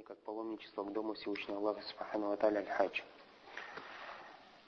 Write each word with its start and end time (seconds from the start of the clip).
не 0.00 0.04
как 0.04 0.16
паломничество 0.20 0.82
к 0.82 0.92
Дому 0.94 1.12
Всевышнего 1.12 1.58
Аллаха 1.58 1.82
Субхану 1.82 2.32
Аталя 2.32 2.60
Аль-Хадж. 2.60 3.02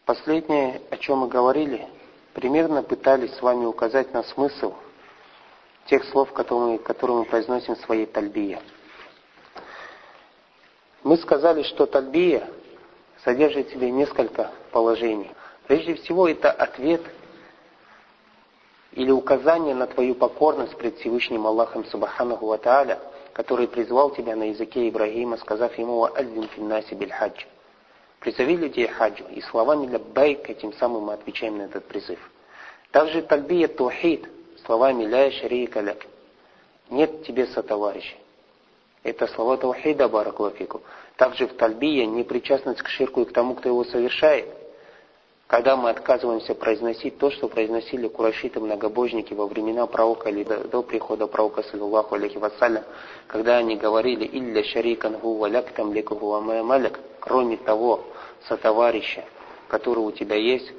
Последнее, 0.05 0.83
о 0.91 0.99
чем 0.99 1.21
мы 1.21 1.29
говорили, 1.29 1.89
примерно 2.35 2.83
пытались 2.83 3.34
с 3.37 3.41
вами 3.41 3.65
указать 3.65 4.13
на 4.13 4.25
смысл 4.25 4.75
тех 5.87 6.05
слов, 6.10 6.31
которые, 6.34 6.79
которые 6.79 7.21
мы 7.21 7.25
произносим 7.25 7.76
в 7.76 7.81
своей 7.81 8.05
тальбие. 8.05 8.61
Мы 11.03 11.17
сказали, 11.17 11.62
что 11.62 11.87
тальбия 11.87 12.46
содержит 13.25 13.69
в 13.69 13.73
себе 13.73 13.91
несколько 13.91 14.53
положений. 14.71 15.30
Прежде 15.67 15.95
всего, 15.95 16.29
это 16.29 16.51
ответ 16.51 17.01
или 18.91 19.11
указание 19.11 19.75
на 19.75 19.87
твою 19.87 20.14
покорность 20.14 20.77
пред 20.77 20.99
Всевышним 20.99 21.46
Аллахом 21.46 21.87
Субханаху 21.87 22.49
Ва 22.49 22.59
который 23.33 23.69
призвал 23.69 24.11
тебя 24.11 24.37
на 24.37 24.45
языке 24.45 24.89
Ибрагима, 24.89 25.37
сказав 25.39 25.77
ему 25.79 26.05
«Адзин 26.05 26.49
финнаси 26.49 26.95
биль 26.95 27.13
хадж». 27.13 27.45
Призови 28.21 28.57
людей 28.57 28.86
хаджу. 28.86 29.25
И 29.31 29.41
словами 29.41 29.86
«ляббайк» 29.86 30.49
этим 30.49 30.72
самым 30.75 31.05
мы 31.05 31.14
отвечаем 31.14 31.58
на 31.58 31.63
этот 31.63 31.85
призыв. 31.86 32.18
Также 32.91 33.22
тальбия 33.22 33.68
тухид, 33.68 34.28
словами 34.64 35.05
«ля 35.05 35.30
шарика 35.30 35.80
ляк». 35.80 36.06
Нет 36.91 37.24
тебе 37.24 37.46
сотоварища. 37.46 38.16
Это 39.02 39.27
слова 39.27 39.56
таухида, 39.56 40.08
баракулафику. 40.08 40.83
Также 41.16 41.46
в 41.46 41.55
тальбия 41.55 42.06
непричастность 42.06 42.83
к 42.83 42.88
ширку 42.88 43.22
и 43.22 43.24
к 43.24 43.33
тому, 43.33 43.55
кто 43.55 43.69
его 43.69 43.84
совершает– 43.84 44.46
когда 45.52 45.77
мы 45.77 45.91
отказываемся 45.91 46.55
произносить 46.55 47.19
то, 47.19 47.30
что 47.30 47.47
произносили 47.47 48.09
курашиты 48.09 48.59
многобожники 48.59 49.34
во 49.34 49.47
времена 49.47 49.87
пророка 49.87 50.30
или 50.30 50.45
до, 50.45 50.66
до 50.66 50.83
прихода 50.83 51.27
пророка, 51.27 51.62
саллиллаху 51.62 52.15
алейхи 52.15 52.38
вассалям, 52.38 52.84
когда 53.27 53.59
они 53.59 53.77
говорили 53.77 54.27
«Илля 54.33 54.65
шарикан 54.65 55.19
гу 55.19 55.37
валяк 55.37 55.70
там 55.73 55.92
леку 55.92 56.16
маляк», 56.41 56.98
кроме 57.20 57.59
того 57.59 58.02
сотоварища, 58.48 59.27
который 59.69 59.98
у 59.98 60.11
тебя 60.11 60.36
есть, 60.36 60.72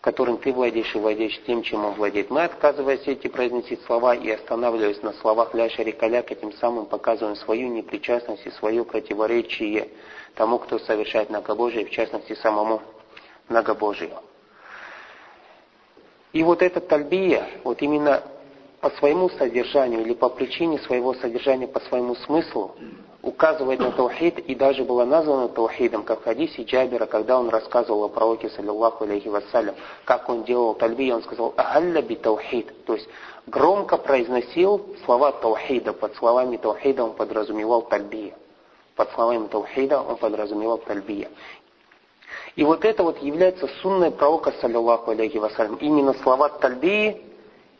которым 0.00 0.36
ты 0.36 0.52
владеешь 0.52 0.94
и 0.94 1.00
владеешь 1.00 1.40
тем, 1.44 1.64
чем 1.64 1.84
он 1.84 1.94
владеет. 1.94 2.30
Мы, 2.30 2.44
отказываясь 2.44 3.08
эти 3.08 3.26
произносить 3.26 3.82
слова 3.86 4.14
и 4.14 4.30
останавливаясь 4.30 5.02
на 5.02 5.14
словах 5.14 5.52
ля 5.52 5.68
шарикаляк, 5.68 6.30
этим 6.30 6.52
самым 6.52 6.86
показываем 6.86 7.34
свою 7.34 7.66
непричастность 7.70 8.46
и 8.46 8.50
свое 8.52 8.84
противоречие 8.84 9.88
тому, 10.36 10.60
кто 10.60 10.78
совершает 10.78 11.28
многобожие, 11.28 11.84
в 11.86 11.90
частности 11.90 12.34
самому 12.34 12.82
многобожию. 13.48 14.12
И 16.32 16.42
вот 16.42 16.62
эта 16.62 16.80
тальбия, 16.80 17.46
вот 17.64 17.82
именно 17.82 18.22
по 18.80 18.90
своему 18.90 19.28
содержанию 19.30 20.00
или 20.00 20.14
по 20.14 20.28
причине 20.28 20.78
своего 20.80 21.14
содержания, 21.14 21.68
по 21.68 21.80
своему 21.80 22.16
смыслу, 22.16 22.74
указывает 23.22 23.78
на 23.78 23.92
таухид 23.92 24.40
и 24.40 24.54
даже 24.54 24.82
была 24.82 25.06
названа 25.06 25.48
таухидом, 25.48 26.02
как 26.02 26.20
в 26.20 26.24
хадисе 26.24 26.64
Джабера, 26.64 27.06
когда 27.06 27.38
он 27.38 27.48
рассказывал 27.48 28.04
о 28.04 28.08
пророке, 28.08 28.50
саллиллаху 28.50 29.04
алейхи 29.04 29.28
вассалям, 29.28 29.76
как 30.04 30.28
он 30.28 30.42
делал 30.42 30.74
тальби, 30.74 31.12
он 31.12 31.22
сказал 31.22 31.54
«Агалля 31.56 32.02
би 32.02 32.16
таухид», 32.16 32.84
то 32.84 32.94
есть 32.94 33.08
громко 33.46 33.96
произносил 33.96 34.96
слова 35.04 35.30
таухида, 35.30 35.92
под 35.92 36.16
словами 36.16 36.56
таухида 36.56 37.04
он 37.04 37.12
подразумевал 37.12 37.82
тальбия. 37.82 38.34
Под 38.96 39.10
словами 39.12 39.46
таухида 39.46 40.02
он 40.02 40.16
подразумевал 40.16 40.78
тальбия. 40.78 41.30
И 42.56 42.64
вот 42.64 42.84
это 42.84 43.02
вот 43.02 43.22
является 43.22 43.68
сунной 43.80 44.10
пророка, 44.10 44.52
саллиллаху 44.60 45.10
алейхи 45.10 45.38
вассалям. 45.38 45.76
Именно 45.76 46.14
слова 46.14 46.48
тальбии, 46.48 47.22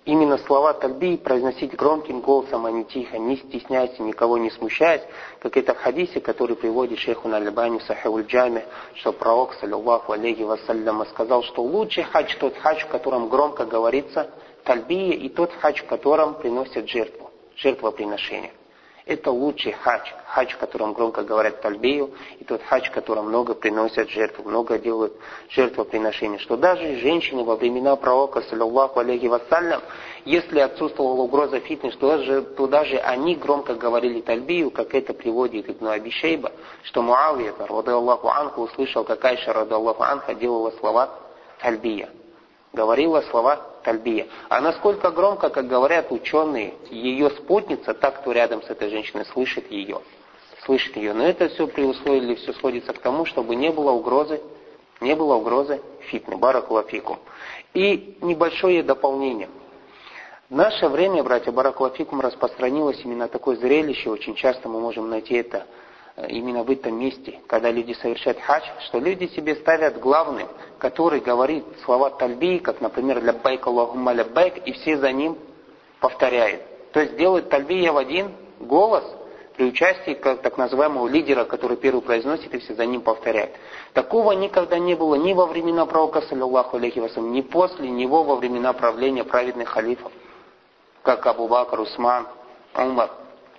именно 0.04 0.38
слова 0.38 0.72
тальбии 0.72 1.16
произносить 1.16 1.74
громким 1.74 2.20
голосом, 2.20 2.66
а 2.66 2.70
не 2.70 2.84
тихо, 2.84 3.18
не 3.18 3.36
стесняясь 3.36 3.98
никого 3.98 4.38
не 4.38 4.50
смущаясь, 4.50 5.02
как 5.40 5.56
это 5.56 5.74
в 5.74 5.78
хадисе, 5.78 6.20
который 6.20 6.56
приводит 6.56 6.98
шейху 6.98 7.28
Налибани 7.28 7.78
в 7.78 7.82
Сахиуль 7.82 8.24
Джаме, 8.24 8.64
что 8.94 9.12
пророк, 9.12 9.54
саллиллаху 9.54 10.12
алейхи 10.12 10.42
вассалям, 10.42 11.04
сказал, 11.06 11.42
что 11.42 11.62
лучший 11.62 12.04
хадж 12.04 12.34
тот 12.38 12.56
хадж, 12.56 12.84
в 12.84 12.88
котором 12.88 13.28
громко 13.28 13.64
говорится 13.64 14.30
тальбия, 14.64 15.12
и 15.12 15.28
тот 15.28 15.52
хадж, 15.60 15.82
в 15.82 15.86
котором 15.86 16.34
приносят 16.34 16.88
жертву, 16.88 17.30
жертвоприношение. 17.56 18.52
Это 19.04 19.30
лучший 19.30 19.72
хадж, 19.72 20.52
в 20.52 20.58
котором 20.58 20.92
громко 20.92 21.22
говорят 21.22 21.60
тальбию, 21.60 22.12
и 22.38 22.44
тот 22.44 22.62
хадж, 22.62 22.88
в 22.88 22.92
котором 22.92 23.28
много 23.28 23.54
приносят 23.54 24.08
жертву, 24.10 24.48
много 24.48 24.78
делают 24.78 25.14
жертвоприношения. 25.50 26.38
Что 26.38 26.56
даже 26.56 26.96
женщины 26.96 27.42
во 27.42 27.56
времена 27.56 27.96
пророка, 27.96 28.42
саллиллаху 28.42 29.00
алейхи 29.00 29.26
вассалям, 29.26 29.82
если 30.24 30.60
отсутствовала 30.60 31.22
угроза 31.22 31.58
фитны, 31.60 31.90
что 31.90 32.16
даже, 32.16 32.42
то 32.42 32.66
даже 32.68 32.96
они 32.98 33.34
громко 33.34 33.74
говорили 33.74 34.20
тальбию, 34.20 34.70
как 34.70 34.94
это 34.94 35.12
приводит 35.14 35.68
Ибн 35.68 35.88
Абишейба, 35.88 36.52
что 36.84 37.02
Муавия, 37.02 37.52
Аллаху 37.58 38.28
Анху, 38.28 38.62
услышал, 38.62 39.04
как 39.04 39.24
Айша, 39.24 39.52
Аллаху 39.52 40.02
Анха, 40.02 40.34
делала 40.34 40.70
слова 40.78 41.10
тальбия 41.60 42.08
говорила 42.72 43.20
слова 43.30 43.60
тальбия. 43.82 44.26
А 44.48 44.60
насколько 44.60 45.10
громко, 45.10 45.50
как 45.50 45.66
говорят 45.66 46.10
ученые, 46.10 46.74
ее 46.90 47.30
спутница, 47.30 47.94
так 47.94 48.20
кто 48.20 48.32
рядом 48.32 48.62
с 48.62 48.70
этой 48.70 48.88
женщиной 48.90 49.24
слышит 49.26 49.70
ее. 49.70 50.00
Слышит 50.64 50.96
ее. 50.96 51.12
Но 51.12 51.24
это 51.24 51.48
все 51.48 51.66
при 51.66 51.82
условии, 51.82 52.34
все 52.36 52.52
сводится 52.54 52.92
к 52.92 52.98
тому, 52.98 53.24
чтобы 53.24 53.56
не 53.56 53.70
было 53.70 53.90
угрозы, 53.90 54.40
не 55.00 55.14
было 55.14 55.34
угрозы 55.34 55.80
фитны, 56.00 56.36
баракулафикум. 56.36 57.18
И 57.74 58.16
небольшое 58.20 58.82
дополнение. 58.82 59.48
В 60.48 60.54
наше 60.54 60.88
время, 60.88 61.24
братья, 61.24 61.50
баракулафикум 61.50 62.20
распространилось 62.20 63.00
именно 63.04 63.26
такое 63.26 63.56
зрелище, 63.56 64.10
очень 64.10 64.34
часто 64.34 64.68
мы 64.68 64.80
можем 64.80 65.08
найти 65.08 65.34
это 65.34 65.66
именно 66.28 66.62
в 66.62 66.70
этом 66.70 66.98
месте, 66.98 67.40
когда 67.46 67.70
люди 67.70 67.92
совершают 67.94 68.38
хадж, 68.40 68.64
что 68.86 68.98
люди 68.98 69.26
себе 69.28 69.56
ставят 69.56 69.98
главным, 69.98 70.48
который 70.78 71.20
говорит 71.20 71.64
слова 71.84 72.10
тальби, 72.10 72.58
как, 72.58 72.80
например, 72.80 73.20
для 73.20 73.32
байк 73.32 73.66
Аллахумма 73.66 74.14
байк, 74.24 74.58
и 74.66 74.72
все 74.72 74.98
за 74.98 75.12
ним 75.12 75.38
повторяют. 76.00 76.62
То 76.92 77.00
есть 77.00 77.16
делают 77.16 77.48
тальбия 77.48 77.92
в 77.92 77.96
один 77.96 78.32
голос 78.60 79.04
при 79.56 79.66
участии 79.66 80.14
как, 80.14 80.42
так 80.42 80.58
называемого 80.58 81.08
лидера, 81.08 81.44
который 81.44 81.76
первый 81.76 82.02
произносит, 82.02 82.54
и 82.54 82.58
все 82.58 82.74
за 82.74 82.84
ним 82.84 83.00
повторяют. 83.00 83.52
Такого 83.92 84.32
никогда 84.32 84.78
не 84.78 84.94
было 84.94 85.14
ни 85.14 85.32
во 85.32 85.46
времена 85.46 85.86
пророка, 85.86 86.22
саллиллаху 86.22 86.76
алейхи 86.76 86.98
вассалам, 86.98 87.32
ни 87.32 87.40
после 87.40 87.88
него 87.88 88.22
во 88.22 88.36
времена 88.36 88.72
правления 88.72 89.24
праведных 89.24 89.68
халифов, 89.68 90.12
как 91.02 91.26
Абу 91.26 91.48
Бакр, 91.48 91.80
Усман, 91.80 92.26
Умар, 92.74 93.10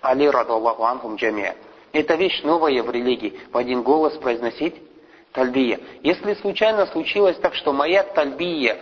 Али, 0.02 0.28
радаллаху 0.30 0.84
анхум 0.84 1.16
джамия. 1.16 1.56
Это 1.94 2.16
вещь 2.16 2.42
новая 2.44 2.81
в 2.81 2.90
религии. 2.90 3.40
В 3.52 3.58
один 3.58 3.84
голос 3.84 4.18
произносить 4.18 4.76
тальбия. 5.31 5.80
Если 6.02 6.34
случайно 6.34 6.88
случилось 6.88 7.38
так, 7.38 7.54
что 7.54 7.72
моя 7.72 8.02
тальбия 8.04 8.78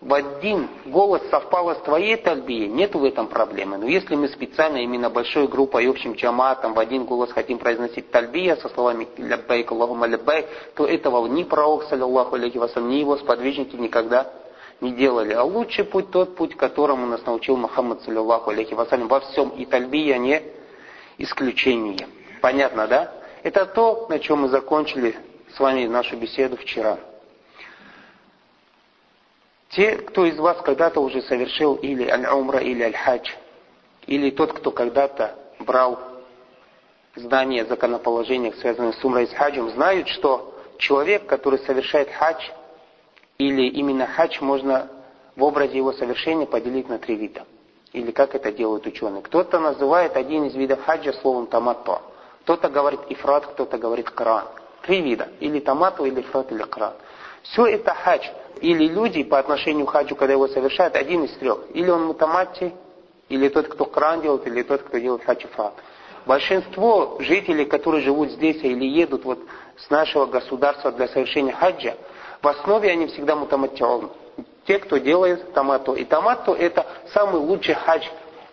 в 0.00 0.12
один 0.12 0.68
голос 0.86 1.22
совпала 1.30 1.74
с 1.74 1.78
твоей 1.82 2.16
тальбией, 2.16 2.68
нет 2.68 2.94
в 2.94 3.04
этом 3.04 3.26
проблемы. 3.26 3.76
Но 3.76 3.86
если 3.86 4.16
мы 4.16 4.28
специально 4.28 4.78
именно 4.78 5.10
большой 5.10 5.46
группой, 5.46 5.88
общим 5.88 6.14
джаматом 6.14 6.72
в 6.72 6.78
один 6.78 7.04
голос 7.04 7.32
хотим 7.32 7.58
произносить 7.58 8.10
тальбия 8.10 8.56
со 8.56 8.70
словами 8.70 9.08
«ляббайк 9.18 9.70
Аллахума 9.70 10.06
ляббайк», 10.06 10.46
то 10.74 10.86
этого 10.86 11.26
ни 11.26 11.42
пророк, 11.42 11.84
саллиллаху 11.84 12.36
алейхи 12.36 12.56
вассалам, 12.56 12.88
ни 12.88 12.96
его 12.96 13.18
сподвижники 13.18 13.76
никогда 13.76 14.30
не 14.80 14.92
делали. 14.92 15.34
А 15.34 15.42
лучший 15.44 15.84
путь 15.84 16.10
тот 16.10 16.34
путь, 16.34 16.56
которому 16.56 17.06
нас 17.06 17.24
научил 17.26 17.58
Мухаммад, 17.58 18.02
саллиллаху 18.02 18.50
алейхи 18.50 18.72
вассалям, 18.72 19.08
во 19.08 19.20
всем. 19.20 19.50
И 19.50 19.66
тальбия 19.66 20.16
не 20.16 20.42
исключение. 21.18 22.06
Понятно, 22.44 22.86
да? 22.86 23.10
Это 23.42 23.64
то, 23.64 24.04
на 24.10 24.18
чем 24.18 24.42
мы 24.42 24.48
закончили 24.50 25.16
с 25.56 25.58
вами 25.58 25.86
нашу 25.86 26.18
беседу 26.18 26.58
вчера. 26.58 26.98
Те, 29.70 29.96
кто 29.96 30.26
из 30.26 30.36
вас 30.36 30.58
когда-то 30.60 31.00
уже 31.00 31.22
совершил 31.22 31.76
или 31.76 32.06
аль-умра, 32.06 32.58
или 32.58 32.82
аль-хадж, 32.82 33.30
или 34.04 34.28
тот, 34.28 34.52
кто 34.52 34.72
когда-то 34.72 35.34
брал 35.60 35.98
знания 37.16 37.64
законоположения, 37.64 38.52
связанные 38.60 38.92
с 38.92 39.02
умрой 39.02 39.24
и 39.24 39.28
с 39.28 39.32
хаджем, 39.32 39.70
знают, 39.70 40.08
что 40.08 40.54
человек, 40.76 41.24
который 41.24 41.60
совершает 41.60 42.10
хадж, 42.10 42.46
или 43.38 43.68
именно 43.68 44.06
хадж 44.06 44.36
можно 44.42 44.90
в 45.34 45.42
образе 45.42 45.78
его 45.78 45.94
совершения 45.94 46.44
поделить 46.44 46.90
на 46.90 46.98
три 46.98 47.16
вида. 47.16 47.46
Или 47.94 48.10
как 48.10 48.34
это 48.34 48.52
делают 48.52 48.86
ученые. 48.86 49.22
Кто-то 49.22 49.60
называет 49.60 50.14
один 50.14 50.44
из 50.44 50.54
видов 50.54 50.84
хаджа 50.84 51.14
словом 51.14 51.46
таматто. 51.46 52.02
Кто-то 52.44 52.68
говорит 52.68 53.00
ифрат, 53.08 53.46
кто-то 53.46 53.78
говорит 53.78 54.10
кран. 54.10 54.44
Три 54.82 55.00
вида. 55.00 55.28
Или 55.40 55.60
томату, 55.60 56.04
или 56.04 56.20
ифрат, 56.20 56.52
или 56.52 56.62
кран. 56.62 56.92
Все 57.42 57.66
это 57.66 57.94
хадж. 57.94 58.26
Или 58.60 58.86
люди 58.86 59.24
по 59.24 59.38
отношению 59.38 59.86
к 59.86 59.90
хаджу, 59.90 60.14
когда 60.14 60.34
его 60.34 60.46
совершают, 60.48 60.94
один 60.94 61.24
из 61.24 61.32
трех. 61.38 61.60
Или 61.72 61.88
он 61.88 62.04
мутаматти, 62.04 62.74
или 63.30 63.48
тот, 63.48 63.68
кто 63.68 63.86
кран 63.86 64.20
делает, 64.20 64.46
или 64.46 64.62
тот, 64.62 64.82
кто 64.82 64.98
делает 64.98 65.24
хадж 65.24 65.44
ифрат. 65.46 65.72
Большинство 66.26 67.16
жителей, 67.20 67.64
которые 67.64 68.02
живут 68.02 68.30
здесь 68.30 68.62
или 68.62 68.84
едут 68.84 69.24
вот 69.24 69.38
с 69.78 69.88
нашего 69.88 70.26
государства 70.26 70.92
для 70.92 71.08
совершения 71.08 71.52
хаджа, 71.52 71.94
в 72.42 72.48
основе 72.48 72.90
они 72.90 73.06
всегда 73.06 73.36
мутаматтион. 73.36 74.10
Те, 74.66 74.78
кто 74.78 74.98
делает 74.98 75.54
томату. 75.54 75.94
И 75.94 76.04
томату 76.04 76.52
это 76.52 76.86
самый 77.12 77.40
лучший 77.40 77.74
хадж 77.74 78.04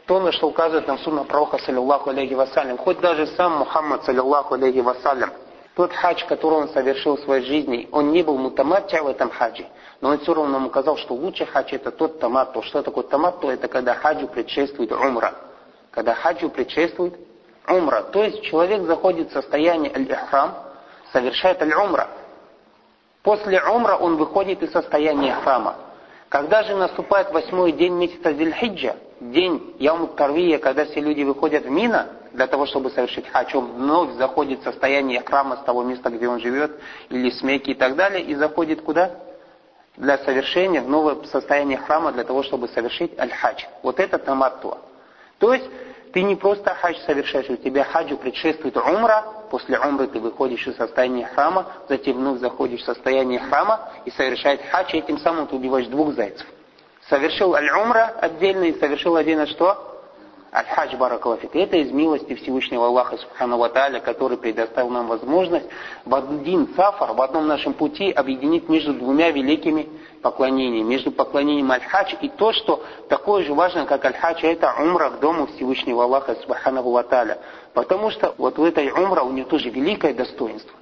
то, 0.07 0.19
на 0.19 0.31
что 0.31 0.47
указывает 0.47 0.87
нам 0.87 0.97
сунна 0.99 1.23
пророка, 1.23 1.57
саллиллаху 1.59 2.09
алейхи 2.09 2.33
вассалям, 2.33 2.77
хоть 2.77 2.99
даже 2.99 3.27
сам 3.27 3.59
Мухаммад, 3.59 4.03
саллиллаху 4.03 4.55
алейхи 4.55 4.79
вассалям, 4.79 5.31
тот 5.75 5.93
хадж, 5.93 6.25
который 6.27 6.55
он 6.55 6.69
совершил 6.69 7.15
в 7.15 7.21
своей 7.21 7.45
жизни, 7.45 7.87
он 7.91 8.11
не 8.11 8.23
был 8.23 8.37
мутамаття 8.37 9.03
в 9.03 9.07
этом 9.07 9.29
хаджи, 9.29 9.65
но 10.01 10.09
он 10.09 10.19
все 10.19 10.33
равно 10.33 10.51
нам 10.51 10.67
указал, 10.67 10.97
что 10.97 11.13
лучший 11.13 11.45
хадж 11.45 11.73
это 11.73 11.91
тот 11.91 12.19
тамат. 12.19 12.53
То 12.53 12.61
что 12.61 12.81
такое 12.81 13.03
тамат? 13.05 13.39
То 13.39 13.51
это 13.51 13.67
когда 13.67 13.95
хаджу 13.95 14.27
предшествует 14.27 14.91
умра. 14.91 15.33
Когда 15.91 16.13
хаджу 16.13 16.49
предшествует 16.49 17.15
умра. 17.67 18.01
То 18.03 18.23
есть 18.23 18.41
человек 18.43 18.83
заходит 18.83 19.29
в 19.29 19.33
состояние 19.33 19.93
аль-ихрам, 19.95 20.55
совершает 21.13 21.61
аль-умра. 21.61 22.07
После 23.23 23.61
умра 23.63 23.95
он 23.95 24.17
выходит 24.17 24.61
из 24.63 24.71
состояния 24.71 25.35
храма. 25.35 25.75
Когда 26.31 26.63
же 26.63 26.77
наступает 26.77 27.29
восьмой 27.33 27.73
день 27.73 27.91
месяца 27.95 28.31
Зильхиджа, 28.31 28.95
день 29.19 29.75
Яум 29.79 30.15
Тарвия, 30.15 30.59
когда 30.59 30.85
все 30.85 31.01
люди 31.01 31.23
выходят 31.23 31.65
в 31.65 31.69
Мина 31.69 32.07
для 32.31 32.47
того, 32.47 32.65
чтобы 32.65 32.89
совершить 32.91 33.27
хадж, 33.27 33.53
он 33.53 33.73
вновь 33.73 34.13
заходит 34.13 34.61
в 34.61 34.63
состояние 34.63 35.19
храма 35.19 35.57
с 35.57 35.65
того 35.65 35.83
места, 35.83 36.09
где 36.09 36.29
он 36.29 36.39
живет, 36.39 36.71
или 37.09 37.29
с 37.29 37.43
Мекки 37.43 37.71
и 37.71 37.73
так 37.73 37.97
далее, 37.97 38.23
и 38.23 38.33
заходит 38.35 38.81
куда? 38.81 39.11
Для 39.97 40.17
совершения 40.19 40.79
в 40.79 40.87
новое 40.87 41.21
состояние 41.25 41.79
храма 41.79 42.13
для 42.13 42.23
того, 42.23 42.43
чтобы 42.43 42.69
совершить 42.69 43.19
аль-хадж. 43.19 43.65
Вот 43.83 43.99
это 43.99 44.17
таматтуа. 44.17 44.77
То 45.37 45.53
есть 45.53 45.69
ты 46.13 46.23
не 46.23 46.37
просто 46.37 46.73
хадж 46.75 46.95
совершаешь, 47.05 47.49
у 47.49 47.57
тебя 47.57 47.83
хаджу 47.83 48.15
предшествует 48.15 48.77
умра, 48.77 49.25
после 49.51 49.77
умры 49.77 50.07
ты 50.07 50.19
выходишь 50.19 50.65
из 50.65 50.77
состояния 50.77 51.25
храма, 51.25 51.67
затем 51.89 52.15
вновь 52.15 52.39
заходишь 52.39 52.81
в 52.81 52.85
состояние 52.85 53.39
храма 53.41 53.91
и 54.05 54.11
совершаешь 54.11 54.61
хадж, 54.71 54.93
и 54.93 54.99
этим 54.99 55.19
самым 55.19 55.45
ты 55.45 55.57
убиваешь 55.57 55.87
двух 55.87 56.13
зайцев. 56.13 56.47
Совершил 57.09 57.53
аль-умра 57.53 58.15
отдельно 58.21 58.63
и 58.63 58.79
совершил 58.79 59.17
отдельно 59.17 59.45
что? 59.47 59.90
Аль-Хадж 60.53 60.97
Баракалафик. 60.97 61.55
Это 61.55 61.77
из 61.77 61.91
милости 61.91 62.35
Всевышнего 62.35 62.87
Аллаха 62.87 63.15
Субхану 63.15 63.57
Ваталя, 63.57 64.01
который 64.01 64.37
предоставил 64.37 64.89
нам 64.89 65.07
возможность 65.07 65.67
в 66.03 66.13
один 66.13 66.67
сафар, 66.75 67.13
в 67.13 67.21
одном 67.21 67.47
нашем 67.47 67.73
пути 67.73 68.11
объединить 68.11 68.67
между 68.67 68.93
двумя 68.93 69.31
великими 69.31 69.87
поклонениями. 70.21 70.85
Между 70.85 71.11
поклонением 71.11 71.71
Аль-Хадж 71.71 72.15
и 72.21 72.27
то, 72.27 72.51
что 72.51 72.83
такое 73.07 73.45
же 73.45 73.53
важно, 73.53 73.85
как 73.85 74.03
Аль-Хадж, 74.03 74.43
это 74.43 74.73
умра 74.77 75.11
к 75.11 75.21
дому 75.21 75.47
Всевышнего 75.47 76.03
Аллаха 76.03 76.35
Субхану 76.35 76.81
Ваталя. 76.83 77.37
Потому 77.73 78.09
что 78.09 78.35
вот 78.37 78.57
в 78.57 78.63
этой 78.65 78.91
умра 78.91 79.21
у 79.21 79.31
нее 79.31 79.45
тоже 79.45 79.69
великое 79.69 80.13
достоинство. 80.13 80.77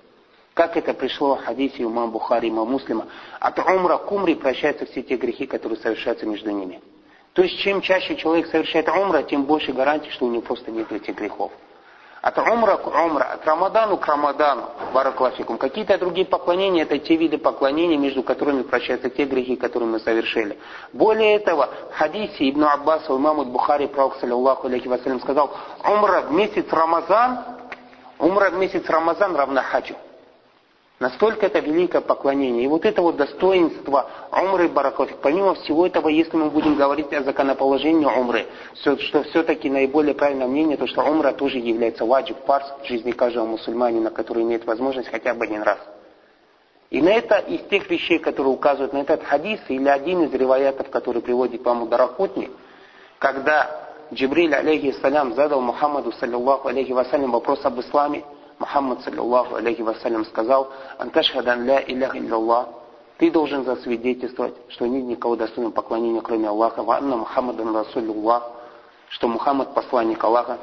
Как 0.56 0.77
это 0.77 0.95
пришло 0.95 1.36
в 1.36 1.44
хадисе 1.44 1.83
имам 1.83 2.10
Бухари, 2.10 2.50
имам 2.50 2.72
Муслима. 2.72 3.06
От 3.39 3.60
умра 3.60 3.98
к 3.98 4.12
умре 4.12 4.36
прощаются 4.36 4.88
все 4.88 5.04
те 5.04 5.15
грехи, 5.15 5.45
которые 5.45 5.77
совершаются 5.77 6.25
между 6.25 6.50
ними. 6.50 6.81
То 7.34 7.44
есть, 7.44 7.60
чем 7.60 7.81
чаще 7.81 8.16
человек 8.16 8.48
совершает 8.48 8.90
умра, 8.90 9.24
тем 9.24 9.44
больше 9.44 9.72
гарантий, 9.72 10.10
что 10.12 10.26
у 10.26 10.30
него 10.30 10.42
просто 10.42 10.72
нет 10.72 10.92
этих 10.92 11.16
грехов. 11.16 11.52
От 12.22 12.38
умра 12.38 12.76
к 12.76 12.88
умра, 12.88 13.24
от 13.34 13.46
рамадану 13.46 13.96
к 13.96 14.06
рамадану, 14.06 14.64
бараклафикум. 14.94 15.58
Какие-то 15.58 15.98
другие 15.98 16.28
поклонения, 16.28 16.84
это 16.84 16.98
те 17.00 17.16
виды 17.16 17.38
поклонений, 17.38 17.96
между 17.96 18.24
которыми 18.24 18.64
прощаются 18.64 19.10
те 19.10 19.24
грехи, 19.24 19.56
которые 19.56 19.88
мы 19.88 20.00
совершили. 20.02 20.60
Более 20.92 21.36
этого, 21.36 21.70
в 21.92 21.96
хадисе 21.96 22.50
Ибн 22.50 22.66
Аббаса, 22.66 23.16
имаму 23.16 23.46
Бухари, 23.46 23.88
пророк, 23.88 24.18
саллиллаху 24.18 24.68
алейхи 24.68 24.90
вассалям, 24.90 25.22
сказал, 25.22 25.56
умра 25.86 26.22
в 26.22 26.34
месяц 26.34 26.66
Рамазан, 26.70 27.40
умра 28.18 28.50
в 28.50 28.58
месяц 28.58 28.90
Рамазан 28.90 29.36
равна 29.38 29.62
хаджу. 29.64 29.96
Настолько 31.00 31.46
это 31.46 31.60
великое 31.60 32.01
поклонение. 32.01 32.66
И 32.66 32.68
вот 32.68 32.84
это 32.84 33.01
вот 33.01 33.16
достоинство 33.16 34.10
умры 34.34 34.68
баракофик. 34.68 35.18
Помимо 35.22 35.56
всего 35.56 35.88
этого, 35.88 36.10
если 36.10 36.36
мы 36.36 36.50
будем 36.50 36.75
говорить 36.75 37.13
о 37.13 37.24
законоположении 37.24 38.06
умры, 38.06 38.48
что 38.74 39.24
все-таки 39.24 39.69
наиболее 39.69 40.13
правильное 40.13 40.48
мнение, 40.48 40.75
то 40.75 40.88
что 40.88 41.01
умра 41.04 41.31
тоже 41.31 41.60
является 41.60 42.04
ваджиб, 42.04 42.38
парс 42.46 42.66
в 42.84 42.86
жизни 42.86 43.12
каждого 43.12 43.46
мусульманина, 43.46 44.12
который 44.12 44.44
имеет 44.44 44.66
возможность 44.66 45.10
хотя 45.10 45.34
бы 45.34 45.46
один 45.46 45.62
раз. 45.62 45.78
И 46.90 47.01
на 47.01 47.10
это 47.10 47.38
из 47.38 47.62
тех 47.69 47.90
вещей, 47.90 48.19
которые 48.19 48.51
указывают 48.51 48.92
на 48.92 48.98
этот 48.98 49.24
хадис, 49.24 49.62
или 49.69 49.88
один 49.88 50.24
из 50.24 50.34
реваятов, 50.34 50.90
который 50.90 51.22
приводит 51.22 51.63
вам 51.63 51.88
Дарахутни, 51.88 52.50
когда 53.19 53.88
Джибриль, 54.12 54.54
алейхиссалям, 54.54 55.36
задал 55.36 55.62
Мухаммаду, 55.62 56.12
саллиллаху 56.12 56.68
алейхи 56.68 56.92
вассалям, 56.92 57.31
вопрос 57.31 57.63
об 57.63 57.80
исламе, 57.80 58.25
Мухаммад, 58.60 59.02
саллиллаху 59.02 59.56
алейхи 59.56 59.82
вассалям, 59.82 60.26
сказал, 60.26 60.72
«Анташхадан 60.98 61.66
ля 61.66 61.82
илях 61.88 62.16
илляллах». 62.16 62.68
Ты 63.18 63.32
должен 63.32 63.66
засвидетельствовать, 63.66 64.56
что 64.70 64.86
нет 64.86 65.04
никого 65.04 65.36
достойного 65.36 65.74
поклонения, 65.74 66.22
кроме 66.22 66.48
Аллаха. 66.48 66.84
Ва 66.84 66.98
анна 66.98 67.18
Мухаммадан 67.18 67.76
Расулюллах, 67.76 68.50
что 69.10 69.28
Мухаммад 69.28 69.74
посланник 69.74 70.24
Аллаха. 70.24 70.58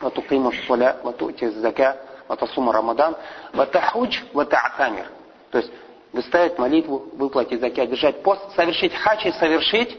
Ва 0.00 0.10
тукиму 0.10 0.52
шуля, 0.52 0.96
ва 1.02 1.12
ту'ти 1.12 1.48
зака, 1.48 1.98
ва 2.28 2.38
Рамадан, 2.72 3.16
ва 3.52 3.66
тахудж. 3.66 4.20
То 4.32 5.58
есть 5.58 5.70
выставить 6.12 6.58
молитву, 6.58 7.10
выплатить 7.12 7.60
закят, 7.60 7.90
держать 7.90 8.22
пост, 8.22 8.40
совершить 8.54 8.94
хадж 8.94 9.26
и 9.26 9.32
совершить 9.32 9.98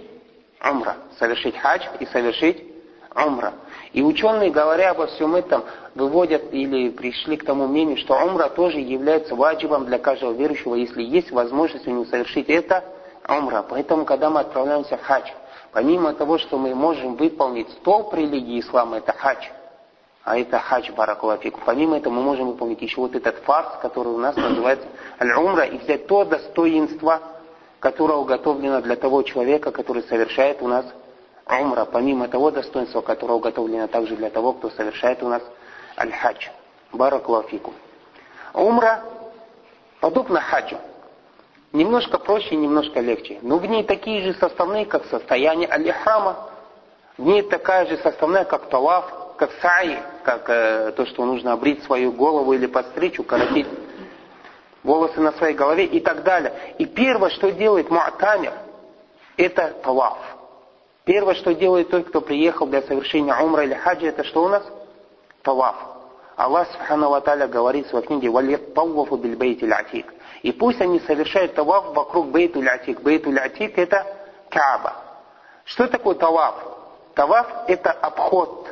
умра. 0.63 0.97
Совершить 1.19 1.57
хадж 1.57 1.83
и 1.99 2.07
совершить 2.07 2.76
умра. 3.17 3.53
И 3.93 4.01
ученые, 4.01 4.51
говоря 4.51 4.91
обо 4.91 5.07
всем 5.07 5.35
этом, 5.35 5.63
выводят 5.95 6.53
или 6.53 6.89
пришли 6.89 7.37
к 7.37 7.45
тому 7.45 7.67
мнению, 7.67 7.97
что 7.97 8.15
умра 8.15 8.49
тоже 8.49 8.79
является 8.79 9.35
ваджибом 9.35 9.85
для 9.85 9.97
каждого 9.97 10.33
верующего, 10.33 10.75
если 10.75 11.01
есть 11.01 11.31
возможность 11.31 11.87
у 11.87 11.91
него 11.91 12.05
совершить 12.05 12.49
это 12.49 12.83
умра. 13.27 13.65
Поэтому, 13.67 14.05
когда 14.05 14.29
мы 14.29 14.41
отправляемся 14.41 14.97
в 14.97 15.01
хадж, 15.01 15.29
помимо 15.71 16.13
того, 16.13 16.37
что 16.37 16.57
мы 16.57 16.75
можем 16.75 17.15
выполнить 17.15 17.69
столб 17.71 18.13
религии 18.13 18.59
ислама, 18.59 18.97
это 18.97 19.13
хадж, 19.13 19.43
а 20.23 20.37
это 20.37 20.59
хадж 20.59 20.91
баракулафик. 20.91 21.57
Помимо 21.65 21.97
этого 21.97 22.13
мы 22.13 22.21
можем 22.21 22.47
выполнить 22.47 22.81
еще 22.81 23.01
вот 23.01 23.15
этот 23.15 23.37
фарс, 23.43 23.79
который 23.81 24.09
у 24.09 24.17
нас 24.17 24.35
называется 24.35 24.85
аль-умра, 25.19 25.63
и 25.63 25.77
взять 25.77 26.07
то 26.07 26.25
достоинство, 26.25 27.21
которое 27.79 28.15
уготовлено 28.15 28.81
для 28.81 28.95
того 28.95 29.23
человека, 29.23 29.71
который 29.71 30.03
совершает 30.03 30.61
у 30.61 30.67
нас 30.67 30.85
умра, 31.49 31.85
помимо 31.85 32.27
того 32.27 32.51
достоинства, 32.51 33.01
которое 33.01 33.33
уготовлено 33.33 33.87
также 33.87 34.15
для 34.15 34.29
того, 34.29 34.53
кто 34.53 34.69
совершает 34.69 35.23
у 35.23 35.29
нас 35.29 35.41
аль-хадж. 35.97 36.47
Баракулафику. 36.91 37.73
Умра 38.53 39.03
подобно 39.99 40.39
хаджу. 40.39 40.77
Немножко 41.73 42.17
проще, 42.17 42.55
немножко 42.55 43.01
легче. 43.01 43.39
Но 43.41 43.57
в 43.57 43.65
ней 43.65 43.83
такие 43.83 44.21
же 44.21 44.33
составные, 44.39 44.85
как 44.85 45.05
состояние 45.05 45.69
аль-ихрама. 45.69 46.49
В 47.17 47.25
ней 47.25 47.41
такая 47.41 47.85
же 47.87 47.97
составная, 47.97 48.45
как 48.45 48.69
талаф, 48.69 49.35
как 49.37 49.51
саи, 49.61 49.99
как 50.23 50.49
э, 50.49 50.91
то, 50.95 51.05
что 51.05 51.25
нужно 51.25 51.53
обрить 51.53 51.83
свою 51.83 52.11
голову 52.11 52.53
или 52.53 52.67
подстричь, 52.67 53.19
укоротить 53.19 53.67
волосы 54.83 55.19
на 55.19 55.33
своей 55.33 55.53
голове 55.53 55.85
и 55.85 55.99
так 55.99 56.23
далее. 56.23 56.53
И 56.77 56.85
первое, 56.85 57.29
что 57.31 57.51
делает 57.51 57.89
муатамир, 57.89 58.53
это 59.35 59.73
талаф. 59.83 60.17
Первое, 61.07 61.35
что 61.35 61.55
делает 61.55 61.89
тот, 61.89 62.09
кто 62.09 62.19
приехал 62.19 62.67
для 62.67 62.81
совершения 62.81 63.33
умра 63.33 63.63
или 63.63 63.73
хаджа, 63.75 64.07
это 64.07 64.25
что 64.25 64.43
у 64.43 64.49
нас? 64.49 64.61
Талаф. 65.41 65.77
Аллах 66.35 66.69
Субхану 66.73 67.09
Ва 67.09 67.21
говорит 67.47 67.87
в 67.87 67.89
своей 67.91 68.05
книге 68.05 68.29
«Валет 68.29 68.73
талвафу 68.73 69.15
биль 69.15 69.37
бейтиль 69.37 69.71
атик». 69.71 70.13
И 70.41 70.51
пусть 70.51 70.81
они 70.81 70.99
совершают 70.99 71.55
талаф 71.55 71.95
вокруг 71.95 72.27
бейтуль 72.27 72.67
атик. 72.67 72.99
Бейтуль 72.99 73.39
атик 73.39 73.77
это 73.77 74.05
Кааба. 74.49 74.95
Что 75.63 75.87
такое 75.87 76.15
талаф? 76.15 76.55
Талаф 77.15 77.47
это 77.69 77.93
обход. 77.93 78.67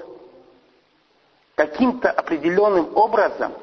Каким-то 1.55 2.11
определенным 2.11 2.97
образом 2.97 3.53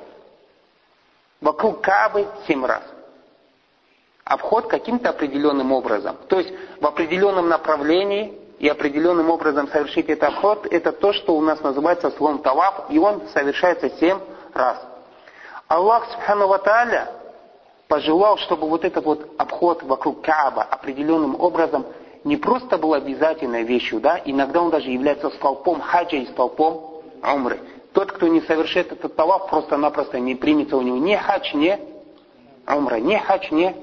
вокруг 1.43 1.83
Каабы 1.83 2.27
семь 2.47 2.65
раз 2.65 2.85
обход 4.25 4.69
каким-то 4.69 5.11
определенным 5.11 5.73
образом. 5.73 6.17
То 6.29 6.39
есть 6.39 6.55
в 6.81 6.87
определенном 6.87 7.51
направлении 7.51 8.39
и 8.63 8.69
определенным 8.69 9.29
образом 9.29 9.67
совершить 9.69 10.09
этот 10.09 10.29
обход, 10.29 10.69
это 10.71 10.93
то, 10.93 11.13
что 11.13 11.35
у 11.35 11.41
нас 11.41 11.61
называется 11.63 12.13
словом 12.13 12.39
таваф, 12.39 12.85
и 12.91 12.99
он 12.99 13.23
совершается 13.35 13.91
семь 13.99 14.21
раз. 14.55 14.79
Аллах 15.67 16.09
Субхану 16.13 16.47
Ва 16.47 16.63
пожелал, 17.89 18.39
чтобы 18.39 18.69
вот 18.69 18.85
этот 18.85 19.05
вот 19.05 19.29
обход 19.37 19.83
вокруг 19.83 20.23
Кааба 20.23 20.63
определенным 20.63 21.41
образом 21.41 21.85
не 22.23 22.37
просто 22.37 22.79
был 22.79 22.95
обязательной 22.95 23.65
вещью, 23.65 24.01
да, 24.01 24.21
иногда 24.25 24.63
он 24.63 24.71
даже 24.71 24.91
является 24.91 25.31
столпом 25.31 25.81
хаджа 25.81 26.19
и 26.19 26.27
столпом 26.27 27.03
умры. 27.21 27.59
Тот, 27.93 28.13
кто 28.13 28.29
не 28.29 28.43
совершит 28.43 28.93
этот 28.93 29.17
таваф, 29.17 29.51
просто-напросто 29.51 30.21
не 30.21 30.37
примется 30.37 30.77
у 30.77 30.83
него 30.83 30.99
ни 30.99 31.17
хадж, 31.17 31.53
ни 31.55 31.77
умра, 32.69 33.01
ни 33.01 33.17
хадж, 33.17 33.49
ни 33.51 33.75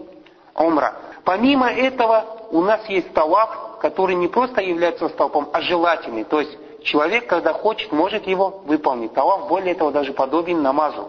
умра. 0.56 0.94
Помимо 1.26 1.70
этого, 1.70 2.24
у 2.52 2.62
нас 2.62 2.88
есть 2.88 3.12
таваф, 3.14 3.69
который 3.80 4.16
не 4.16 4.28
просто 4.28 4.62
является 4.62 5.10
столпом, 5.10 5.50
а 5.54 5.62
желательный. 5.62 6.24
То 6.24 6.40
есть 6.40 6.58
человек, 6.84 7.28
когда 7.28 7.54
хочет, 7.54 7.92
может 7.92 8.28
его 8.28 8.62
выполнить. 8.66 9.14
Таваф, 9.14 9.48
более 9.48 9.76
того, 9.76 9.92
даже 9.92 10.14
подобен 10.14 10.62
намазу. 10.62 11.08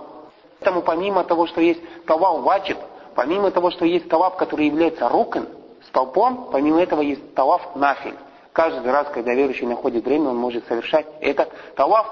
Поэтому 0.59 0.83
помимо 0.83 1.25
того, 1.25 1.47
что 1.47 1.61
есть 1.61 1.81
таваф 2.07 2.43
ваджиб, 2.43 2.77
помимо 3.15 3.51
того, 3.51 3.71
что 3.71 3.85
есть 3.85 4.09
таваф, 4.09 4.37
который 4.37 4.67
является 4.67 5.09
рукн, 5.09 5.47
столпом, 5.89 6.49
помимо 6.53 6.81
этого 6.81 7.01
есть 7.01 7.35
таваф 7.35 7.75
нафиль. 7.75 8.17
Каждый 8.53 8.91
раз, 8.91 9.09
когда 9.09 9.33
верующий 9.33 9.67
находит 9.67 10.05
время, 10.05 10.31
он 10.31 10.37
может 10.37 10.67
совершать 10.67 11.07
этот 11.21 11.51
таваф. 11.77 12.07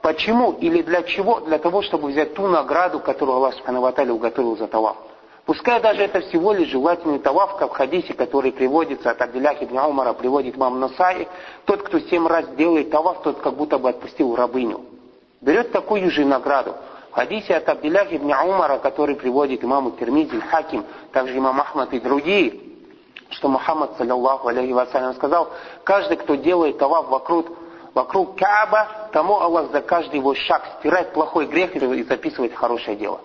Почему 0.00 0.52
или 0.52 0.82
для 0.82 1.02
чего? 1.02 1.40
Для 1.40 1.58
того, 1.58 1.82
чтобы 1.82 2.08
взять 2.08 2.34
ту 2.34 2.48
награду, 2.48 2.98
которую 2.98 3.36
Аллах 3.36 3.54
Субхану 3.54 3.80
уготовил 3.80 4.56
за 4.56 4.66
таваф. 4.66 4.96
Пускай 5.44 5.80
даже 5.80 6.02
это 6.02 6.20
всего 6.20 6.52
лишь 6.52 6.68
желательный 6.68 7.18
таваф, 7.18 7.56
как 7.56 7.72
в 7.72 7.76
хадисе, 7.76 8.14
который 8.14 8.52
приводится 8.52 9.10
от 9.10 9.20
Абдилях 9.20 9.60
ибн 9.60 9.78
Умара, 9.78 10.12
приводит 10.12 10.56
мам 10.56 10.78
Насаи, 10.78 11.26
тот, 11.64 11.82
кто 11.82 11.98
семь 11.98 12.28
раз 12.28 12.46
делает 12.50 12.90
таваф, 12.90 13.22
тот 13.22 13.40
как 13.40 13.54
будто 13.54 13.78
бы 13.78 13.88
отпустил 13.88 14.36
рабыню. 14.36 14.80
Берет 15.40 15.72
такую 15.72 16.08
же 16.12 16.24
награду. 16.24 16.76
В 17.10 17.14
хадисе 17.14 17.56
от 17.56 17.68
Абдилях 17.68 18.12
ибн 18.12 18.32
Умара, 18.32 18.78
который 18.78 19.16
приводит 19.16 19.64
имаму 19.64 19.90
Термизи, 19.92 20.38
Хаким, 20.38 20.84
также 21.12 21.36
имам 21.36 21.60
Ахмад 21.60 21.92
и 21.92 21.98
другие, 21.98 22.60
что 23.30 23.48
Мухаммад, 23.48 23.96
саллиллаху 23.98 24.46
алейхи 24.46 24.72
вассалям, 24.72 25.14
сказал, 25.14 25.50
каждый, 25.82 26.18
кто 26.18 26.36
делает 26.36 26.78
таваф 26.78 27.08
вокруг, 27.08 27.48
вокруг 27.94 28.38
Кааба, 28.38 29.08
тому 29.12 29.40
Аллах 29.40 29.72
за 29.72 29.80
каждый 29.80 30.20
его 30.20 30.34
шаг 30.34 30.62
стирает 30.78 31.12
плохой 31.12 31.46
грех 31.46 31.74
и 31.74 32.02
записывает 32.04 32.54
хорошее 32.54 32.96
дело. 32.96 33.20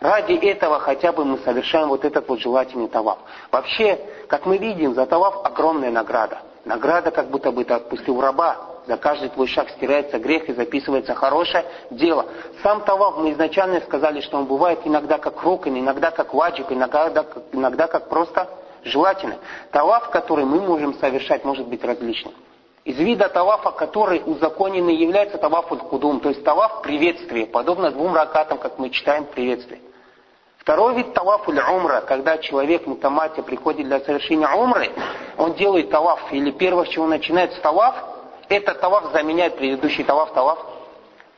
Ради 0.00 0.32
этого 0.34 0.80
хотя 0.80 1.12
бы 1.12 1.24
мы 1.24 1.38
совершаем 1.38 1.88
вот 1.88 2.04
этот 2.04 2.28
вот 2.28 2.40
желательный 2.40 2.88
таваф. 2.88 3.18
Вообще, 3.50 3.98
как 4.28 4.44
мы 4.44 4.58
видим, 4.58 4.94
за 4.94 5.06
таваф 5.06 5.44
огромная 5.44 5.90
награда. 5.90 6.38
Награда, 6.64 7.10
как 7.10 7.28
будто 7.28 7.52
бы 7.52 7.64
ты 7.64 7.74
отпустил 7.74 8.20
раба. 8.20 8.56
За 8.86 8.98
каждый 8.98 9.30
твой 9.30 9.46
шаг 9.46 9.70
стирается 9.70 10.18
грех 10.18 10.48
и 10.48 10.52
записывается 10.52 11.14
хорошее 11.14 11.64
дело. 11.90 12.26
Сам 12.62 12.82
таваф 12.82 13.16
мы 13.16 13.32
изначально 13.32 13.80
сказали, 13.80 14.20
что 14.20 14.36
он 14.36 14.44
бывает 14.44 14.80
иногда 14.84 15.18
как 15.18 15.42
рукин, 15.42 15.78
иногда 15.78 16.10
как 16.10 16.34
ваджиб, 16.34 16.66
иногда, 16.70 17.10
иногда 17.52 17.86
как 17.86 18.08
просто 18.08 18.48
желательный. 18.82 19.38
Таваф, 19.70 20.10
который 20.10 20.44
мы 20.44 20.60
можем 20.60 20.94
совершать, 20.98 21.44
может 21.44 21.66
быть 21.66 21.82
различным. 21.82 22.34
Из 22.84 22.98
вида 22.98 23.30
тавафа, 23.30 23.70
который 23.70 24.22
узаконенный, 24.26 24.94
является 24.94 25.38
таваф 25.38 25.68
кудум, 25.68 26.20
то 26.20 26.28
есть 26.28 26.44
таваф 26.44 26.82
приветствия, 26.82 27.46
подобно 27.46 27.90
двум 27.90 28.14
ракатам, 28.14 28.58
как 28.58 28.78
мы 28.78 28.90
читаем 28.90 29.24
приветствие. 29.24 29.80
Второй 30.58 30.94
вид 30.94 31.14
таваф 31.14 31.48
или 31.48 31.60
умра, 31.60 32.02
когда 32.06 32.36
человек 32.36 32.86
мутамати 32.86 33.40
приходит 33.40 33.86
для 33.86 34.00
совершения 34.00 34.48
умры, 34.48 34.90
он 35.38 35.54
делает 35.54 35.90
таваф, 35.90 36.20
или 36.30 36.50
первое, 36.50 36.84
с 36.84 36.88
чего 36.88 37.06
начинает 37.06 37.54
с 37.54 37.60
таваф, 37.60 37.94
это 38.50 38.74
таваф 38.74 39.12
заменяет 39.12 39.56
предыдущий 39.56 40.04
таваф, 40.04 40.34
таваф 40.34 40.58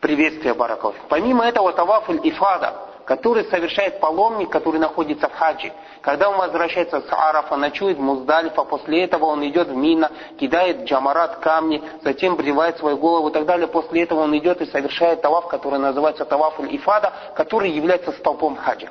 приветствия 0.01 0.53
бараков. 0.53 0.97
Помимо 1.09 1.45
этого 1.45 1.73
таваф 1.73 2.11
ифада, 2.11 2.75
который 3.07 3.45
совершает 3.45 4.01
паломник, 4.01 4.51
который 4.51 4.79
находится 4.79 5.29
в 5.29 5.33
хаджи. 5.33 5.73
Когда 6.03 6.29
он 6.29 6.37
возвращается 6.37 7.01
с 7.01 7.07
Арафа, 7.11 7.57
ночует 7.57 7.97
в 7.97 8.01
Муздалифа, 8.01 8.65
после 8.65 9.05
этого 9.05 9.27
он 9.27 9.47
идет 9.47 9.69
в 9.69 9.77
Мина, 9.77 10.11
кидает 10.39 10.85
джамарат 10.85 11.37
камни, 11.37 11.83
затем 12.03 12.37
бривает 12.37 12.77
свою 12.79 12.99
голову 12.99 13.29
и 13.29 13.33
так 13.33 13.47
далее. 13.47 13.69
После 13.69 14.03
этого 14.03 14.21
он 14.21 14.37
идет 14.37 14.61
и 14.61 14.67
совершает 14.67 15.23
таваф, 15.23 15.47
который 15.47 15.79
называется 15.79 16.25
таваф 16.27 16.61
ифада, 16.61 17.13
который 17.35 17.71
является 17.71 18.13
столпом 18.13 18.57
хаджа 18.57 18.91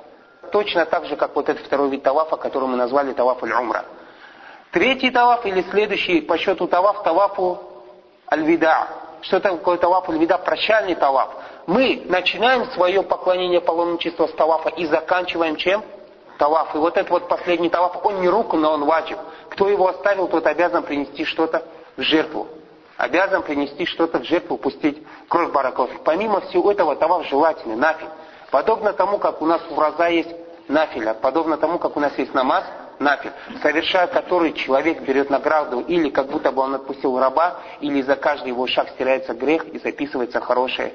точно 0.55 0.85
так 0.85 1.05
же, 1.05 1.17
как 1.17 1.35
вот 1.35 1.49
этот 1.49 1.65
второй 1.65 1.89
вид 1.89 2.03
тавафа, 2.03 2.37
который 2.37 2.69
мы 2.69 2.77
назвали 2.77 3.11
таваф 3.11 3.43
аль-умра. 3.43 3.83
Третий 4.71 5.11
таваф 5.11 5.45
или 5.45 5.61
следующий 5.63 6.21
по 6.21 6.37
счету 6.37 6.65
таваф, 6.67 7.03
тавафу 7.03 7.59
аль-вида. 8.31 8.87
Что 9.19 9.41
такое 9.41 9.77
таваф 9.77 10.09
аль-вида? 10.09 10.37
Прощальный 10.37 10.95
таваф. 10.95 11.29
Мы 11.67 12.03
начинаем 12.05 12.69
свое 12.71 13.01
поклонение 13.01 13.59
паломничества 13.59 14.27
с 14.27 14.31
тавафа 14.33 14.69
и 14.69 14.85
заканчиваем 14.85 15.55
чем? 15.55 15.83
Таваф. 16.37 16.75
И 16.75 16.77
вот 16.77 16.95
этот 16.95 17.09
вот 17.09 17.27
последний 17.27 17.69
таваф, 17.69 18.05
он 18.05 18.21
не 18.21 18.29
руку, 18.29 18.55
но 18.55 18.73
он 18.73 18.85
ваджиб. 18.85 19.17
Кто 19.49 19.67
его 19.69 19.87
оставил, 19.87 20.27
тот 20.27 20.45
обязан 20.45 20.83
принести 20.83 21.25
что-то 21.25 21.63
в 21.97 22.01
жертву. 22.01 22.47
Обязан 22.97 23.41
принести 23.41 23.85
что-то 23.85 24.19
в 24.19 24.25
жертву, 24.25 24.57
пустить 24.57 25.01
кровь 25.27 25.51
бараков. 25.51 25.89
Помимо 26.03 26.41
всего 26.41 26.71
этого, 26.71 26.95
таваф 26.95 27.25
желательный, 27.27 27.75
нафиг. 27.75 28.09
Подобно 28.51 28.93
тому, 28.93 29.17
как 29.17 29.41
у 29.41 29.45
нас 29.45 29.61
у 29.69 29.79
Раза 29.79 30.07
есть 30.07 30.29
нафиля, 30.67 31.13
подобно 31.15 31.57
тому, 31.57 31.79
как 31.79 31.97
у 31.97 31.99
нас 31.99 32.15
есть 32.17 32.33
намаз, 32.33 32.63
нафиль, 32.99 33.31
совершая 33.61 34.07
который 34.07 34.53
человек 34.53 35.01
берет 35.01 35.29
награду, 35.29 35.79
или 35.81 36.09
как 36.09 36.27
будто 36.27 36.51
бы 36.51 36.61
он 36.61 36.75
отпустил 36.75 37.17
раба, 37.19 37.57
или 37.81 38.01
за 38.01 38.15
каждый 38.15 38.49
его 38.49 38.67
шаг 38.67 38.89
стирается 38.89 39.33
грех 39.33 39.65
и 39.65 39.79
записывается 39.79 40.39
хорошее 40.39 40.93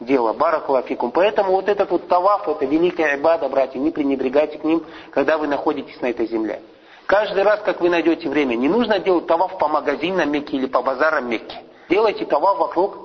дело. 0.00 0.32
Баракулафикум. 0.32 1.10
Поэтому 1.12 1.52
вот 1.52 1.68
этот 1.68 1.90
вот 1.90 2.08
таваф, 2.08 2.48
это 2.48 2.64
великая 2.64 3.16
ибада, 3.16 3.48
братья, 3.48 3.78
не 3.78 3.90
пренебрегайте 3.90 4.58
к 4.58 4.64
ним, 4.64 4.84
когда 5.10 5.38
вы 5.38 5.46
находитесь 5.46 6.00
на 6.00 6.06
этой 6.06 6.26
земле. 6.26 6.60
Каждый 7.06 7.42
раз, 7.42 7.60
как 7.60 7.80
вы 7.80 7.90
найдете 7.90 8.28
время, 8.28 8.54
не 8.54 8.68
нужно 8.68 8.98
делать 8.98 9.26
таваф 9.26 9.58
по 9.58 9.68
магазинам 9.68 10.30
Мекки 10.30 10.54
или 10.54 10.66
по 10.66 10.82
базарам 10.82 11.28
Мекки. 11.28 11.56
Делайте 11.88 12.24
таваф 12.24 12.58
вокруг 12.58 12.96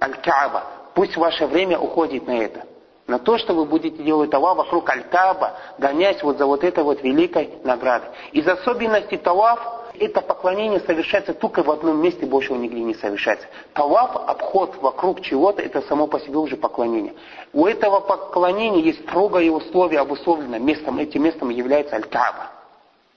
Аль-Кааба. 0.00 0.64
Пусть 0.94 1.16
ваше 1.16 1.46
время 1.46 1.78
уходит 1.78 2.26
на 2.26 2.38
это 2.38 2.64
на 3.10 3.18
то, 3.18 3.36
что 3.38 3.54
вы 3.54 3.64
будете 3.64 4.02
делать 4.02 4.30
таваф 4.30 4.56
вокруг 4.56 4.88
Аль-Каба, 4.88 5.58
гонясь 5.78 6.22
вот 6.22 6.38
за 6.38 6.46
вот 6.46 6.62
этой 6.62 6.84
вот 6.84 7.02
великой 7.02 7.58
наградой. 7.64 8.08
Из 8.32 8.46
особенностей 8.46 9.16
таваф 9.16 9.79
это 10.00 10.22
поклонение 10.22 10.80
совершается 10.80 11.34
только 11.34 11.62
в 11.62 11.70
одном 11.70 12.00
месте, 12.00 12.24
больше 12.26 12.52
нигде 12.54 12.80
не 12.80 12.94
совершается. 12.94 13.46
Таваф, 13.74 14.16
обход 14.16 14.76
вокруг 14.80 15.20
чего-то, 15.20 15.62
это 15.62 15.82
само 15.82 16.06
по 16.06 16.18
себе 16.20 16.38
уже 16.38 16.56
поклонение. 16.56 17.14
У 17.52 17.66
этого 17.66 18.00
поклонения 18.00 18.80
есть 18.80 19.02
строгое 19.02 19.50
условие 19.50 20.00
обусловлено 20.00 20.58
местом. 20.58 20.98
Этим 20.98 21.22
местом 21.24 21.50
является 21.50 21.96
Аль-Кааба. 21.96 22.50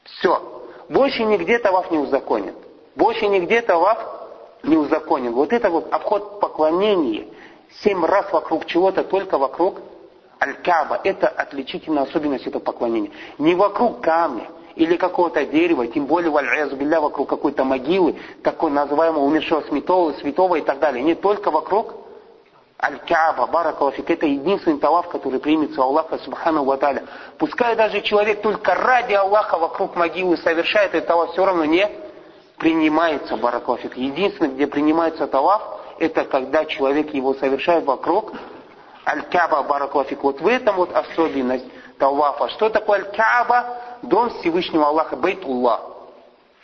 Все. 0.04 0.42
Больше 0.90 1.24
нигде 1.24 1.58
таваф 1.60 1.90
не 1.90 1.98
узаконен. 1.98 2.54
Больше 2.96 3.28
нигде 3.28 3.62
таваф 3.62 4.00
не 4.64 4.78
узаконен. 4.78 5.34
Вот 5.34 5.54
это 5.54 5.70
вот 5.70 5.92
обход 5.92 6.40
поклонения– 6.40 7.28
семь 7.82 8.06
раз 8.06 8.32
вокруг 8.32 8.66
чего-то, 8.66 9.04
только 9.04 9.38
вокруг 9.38 9.80
Аль-Каба. 10.42 11.02
Это 11.04 11.28
отличительная 11.28 12.04
особенность 12.04 12.46
этого 12.46 12.62
поклонения. 12.62 13.12
Не 13.38 13.56
вокруг 13.56 14.02
камня 14.02 14.48
или 14.76 14.98
какого-то 14.98 15.46
дерева, 15.46 15.88
тем 15.88 16.06
более 16.06 16.32
валь 16.32 16.48
вокруг 17.00 17.30
какой-то 17.30 17.64
могилы, 17.64 18.16
такой 18.44 18.72
называемого 18.72 19.24
умершего 19.24 19.62
святого, 19.62 20.14
святого 20.14 20.56
и 20.56 20.62
так 20.62 20.80
далее. 20.80 21.04
Не 21.04 21.16
только 21.16 21.52
вокруг 21.52 21.94
Аль-Кааба, 22.82 23.48
Баракалафик, 23.48 24.10
это 24.10 24.26
единственный 24.26 24.78
талав, 24.78 25.08
который 25.08 25.40
примется 25.40 25.80
у 25.80 25.84
Аллаха 25.86 26.18
Субхану 26.18 26.66
Ваталя. 26.66 27.04
Пускай 27.38 27.76
даже 27.76 28.02
человек 28.02 28.42
только 28.42 28.76
ради 28.76 29.14
Аллаха 29.14 29.58
вокруг 29.58 29.96
могилы 29.96 30.38
совершает 30.38 30.94
этот 30.94 31.08
талав, 31.08 31.32
все 31.32 31.46
равно 31.46 31.66
не 31.66 31.88
принимается 32.58 33.38
Баракалафик. 33.38 33.96
Единственное, 33.96 34.52
где 34.52 34.68
принимается 34.68 35.28
талав, 35.28 35.62
это 36.00 36.26
когда 36.26 36.66
человек 36.66 37.14
его 37.14 37.34
совершает 37.36 37.86
вокруг 37.86 38.34
Аль-Каба 39.06 39.64
Бараклафик. 39.64 40.24
Вот 40.24 40.42
в 40.42 40.48
этом 40.48 40.76
вот 40.76 40.94
особенность 40.94 41.66
Тавафа. 41.98 42.50
Что 42.50 42.70
такое 42.70 43.00
Аль-Каба? 43.00 43.78
Дом 44.04 44.30
Всевышнего 44.40 44.88
Аллаха, 44.88 45.16
Бейтуллах. 45.16 45.82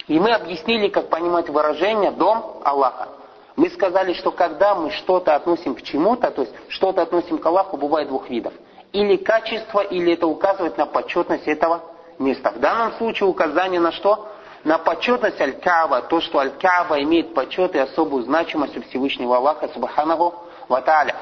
И 0.08 0.20
мы 0.20 0.32
объяснили, 0.32 0.90
как 0.90 1.10
понимать 1.10 1.50
выражение 1.50 2.12
«дом 2.12 2.62
Аллаха». 2.64 3.10
Мы 3.56 3.70
сказали, 3.70 4.14
что 4.14 4.32
когда 4.32 4.74
мы 4.74 4.92
что-то 4.92 5.36
относим 5.36 5.76
к 5.76 5.82
чему-то, 5.82 6.32
то 6.32 6.44
есть 6.44 6.54
что-то 6.70 7.02
относим 7.02 7.38
к 7.38 7.46
Аллаху, 7.46 7.78
бывает 7.78 8.08
двух 8.08 8.30
видов. 8.30 8.54
Или 8.94 9.18
качество, 9.18 9.82
или 9.82 10.14
это 10.14 10.28
указывает 10.28 10.78
на 10.78 10.86
почетность 10.86 11.48
этого 11.48 11.82
места. 12.18 12.52
В 12.52 12.60
данном 12.60 12.94
случае 12.94 13.28
указание 13.28 13.80
на 13.80 13.92
что? 13.92 14.30
на 14.64 14.78
почетность 14.78 15.40
Аль-Кааба, 15.40 16.02
то, 16.04 16.20
что 16.22 16.40
Аль-Кааба 16.40 17.02
имеет 17.04 17.34
почет 17.34 17.76
и 17.76 17.80
особую 17.80 18.24
значимость 18.24 18.78
у 18.78 18.82
Всевышнего 18.84 19.38
Аллаха 19.38 19.70
Субханаху 19.70 20.36
Ваталя. 20.68 21.16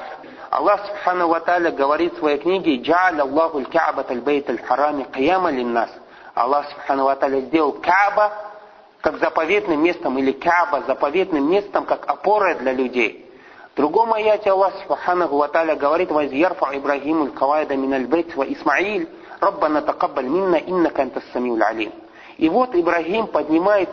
Аллах 0.50 0.86
Субханаху 0.86 1.30
Ваталя 1.30 1.70
говорит 1.70 2.14
в 2.14 2.18
своей 2.18 2.38
книге 2.38 2.78
«Джа'аля 2.78 3.20
Аллаху 3.20 3.58
Аль-Кааба 3.58 4.04
Таль-Бейт 4.04 4.48
Аль-Харами 4.50 5.06
Кияма 5.14 5.50
Линнас». 5.50 5.90
Аллах 6.38 6.70
Субханаху 6.70 7.08
Ваталя 7.08 7.40
сделал 7.40 7.72
Кааба 7.72 8.32
как 9.00 9.18
заповедным 9.18 9.82
местом, 9.82 10.18
или 10.18 10.32
Кааба 10.32 10.82
заповедным 10.86 11.50
местом, 11.50 11.84
как 11.84 12.08
опорой 12.08 12.54
для 12.56 12.72
людей. 12.72 13.24
В 13.74 13.76
другом 13.76 14.12
аяте 14.12 14.50
Аллах 14.50 14.74
Субханаху 14.82 15.36
Ваталя 15.36 15.74
говорит 15.74 16.10
«Вайз 16.10 16.32
ярфа 16.32 16.70
Ибрагиму 16.72 17.24
аль-Кавайда 17.24 17.76
мин 17.76 17.92
аль-Бейт 17.92 18.34
ва 18.36 18.44
Исмаиль, 18.44 19.08
Раббана 19.40 19.82
такаббаль 19.82 20.26
минна 20.26 20.56
иннака 20.56 21.02
антас 21.02 21.24
самиул 21.32 21.62
алим». 21.62 21.92
И 22.36 22.48
вот 22.48 22.74
Ибрагим 22.74 23.26
поднимает 23.26 23.88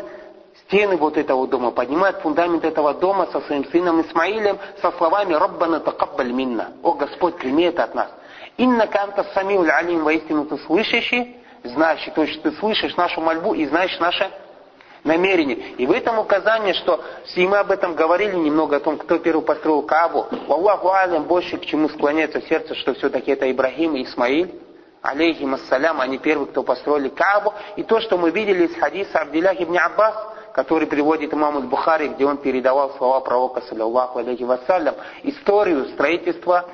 стены 0.65 0.97
вот 0.97 1.17
этого 1.17 1.47
дома, 1.47 1.71
поднимает 1.71 2.17
фундамент 2.17 2.63
этого 2.63 2.93
дома 2.93 3.27
со 3.31 3.41
своим 3.41 3.65
сыном 3.65 4.01
Исмаилем 4.01 4.57
со 4.81 4.91
словами 4.93 5.33
«Раббана 5.33 5.79
такаббаль 5.79 6.31
минна». 6.31 6.73
«О 6.83 6.93
Господь, 6.93 7.37
прими 7.37 7.63
это 7.63 7.83
от 7.85 7.95
нас». 7.95 8.09
«Инна 8.57 8.85
канта 8.87 9.25
самиуль 9.33 9.69
алим» 9.69 10.03
воистину 10.03 10.45
ты 10.45 10.57
слышащий, 10.59 11.37
знающий, 11.69 12.11
то 12.11 12.23
есть 12.23 12.41
ты 12.41 12.51
слышишь 12.53 12.95
нашу 12.95 13.21
мольбу 13.21 13.53
и 13.53 13.65
знаешь 13.65 13.97
наше 13.99 14.29
намерение. 15.03 15.57
И 15.77 15.85
в 15.85 15.91
этом 15.91 16.19
указание, 16.19 16.73
что 16.73 17.03
все 17.25 17.47
мы 17.47 17.57
об 17.57 17.71
этом 17.71 17.95
говорили 17.95 18.35
немного, 18.35 18.77
о 18.77 18.79
том, 18.79 18.97
кто 18.97 19.19
первый 19.19 19.43
построил 19.43 19.83
Кабу. 19.83 20.27
Аллаху 20.49 20.91
алям 20.91 21.23
больше 21.23 21.57
к 21.57 21.65
чему 21.65 21.89
склоняется 21.89 22.41
сердце, 22.41 22.75
что 22.75 22.93
все-таки 22.95 23.31
это 23.31 23.49
Ибрагим 23.49 23.95
и 23.95 24.03
Исмаиль 24.03 24.53
алейхим 25.05 25.53
ассалям, 25.53 26.01
они 26.01 26.17
первые, 26.17 26.47
кто 26.47 26.63
построили 26.63 27.09
Каабу. 27.09 27.53
И 27.75 27.83
то, 27.83 27.99
что 28.01 28.17
мы 28.17 28.31
видели 28.31 28.65
из 28.65 28.75
хадиса 28.75 29.19
Абдиллах 29.19 29.61
ибн 29.61 29.77
Аббас, 29.77 30.15
который 30.53 30.87
приводит 30.87 31.33
имам 31.33 31.69
Бухари, 31.69 32.07
где 32.09 32.25
он 32.25 32.37
передавал 32.37 32.95
слова 32.97 33.19
пророка, 33.19 33.61
саллиллаху 33.61 34.19
алейхи 34.19 34.43
вассалям, 34.43 34.95
историю 35.23 35.85
строительства 35.89 36.65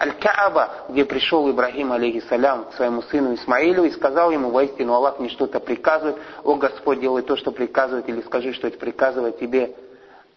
Аль-Кааба, 0.00 0.70
где 0.90 1.04
пришел 1.04 1.50
Ибрагим, 1.50 1.92
алейхиссалям, 1.92 2.66
к 2.66 2.74
своему 2.74 3.02
сыну 3.02 3.34
Исмаилю 3.34 3.84
и 3.84 3.90
сказал 3.90 4.30
ему, 4.30 4.50
воистину 4.50 4.94
Аллах 4.94 5.18
мне 5.18 5.28
что-то 5.28 5.58
приказывает, 5.58 6.16
о 6.44 6.54
Господь, 6.54 7.00
делай 7.00 7.22
то, 7.22 7.36
что 7.36 7.50
приказывает, 7.50 8.08
или 8.08 8.22
скажи, 8.22 8.52
что 8.52 8.68
это 8.68 8.78
приказывает 8.78 9.40
тебе 9.40 9.74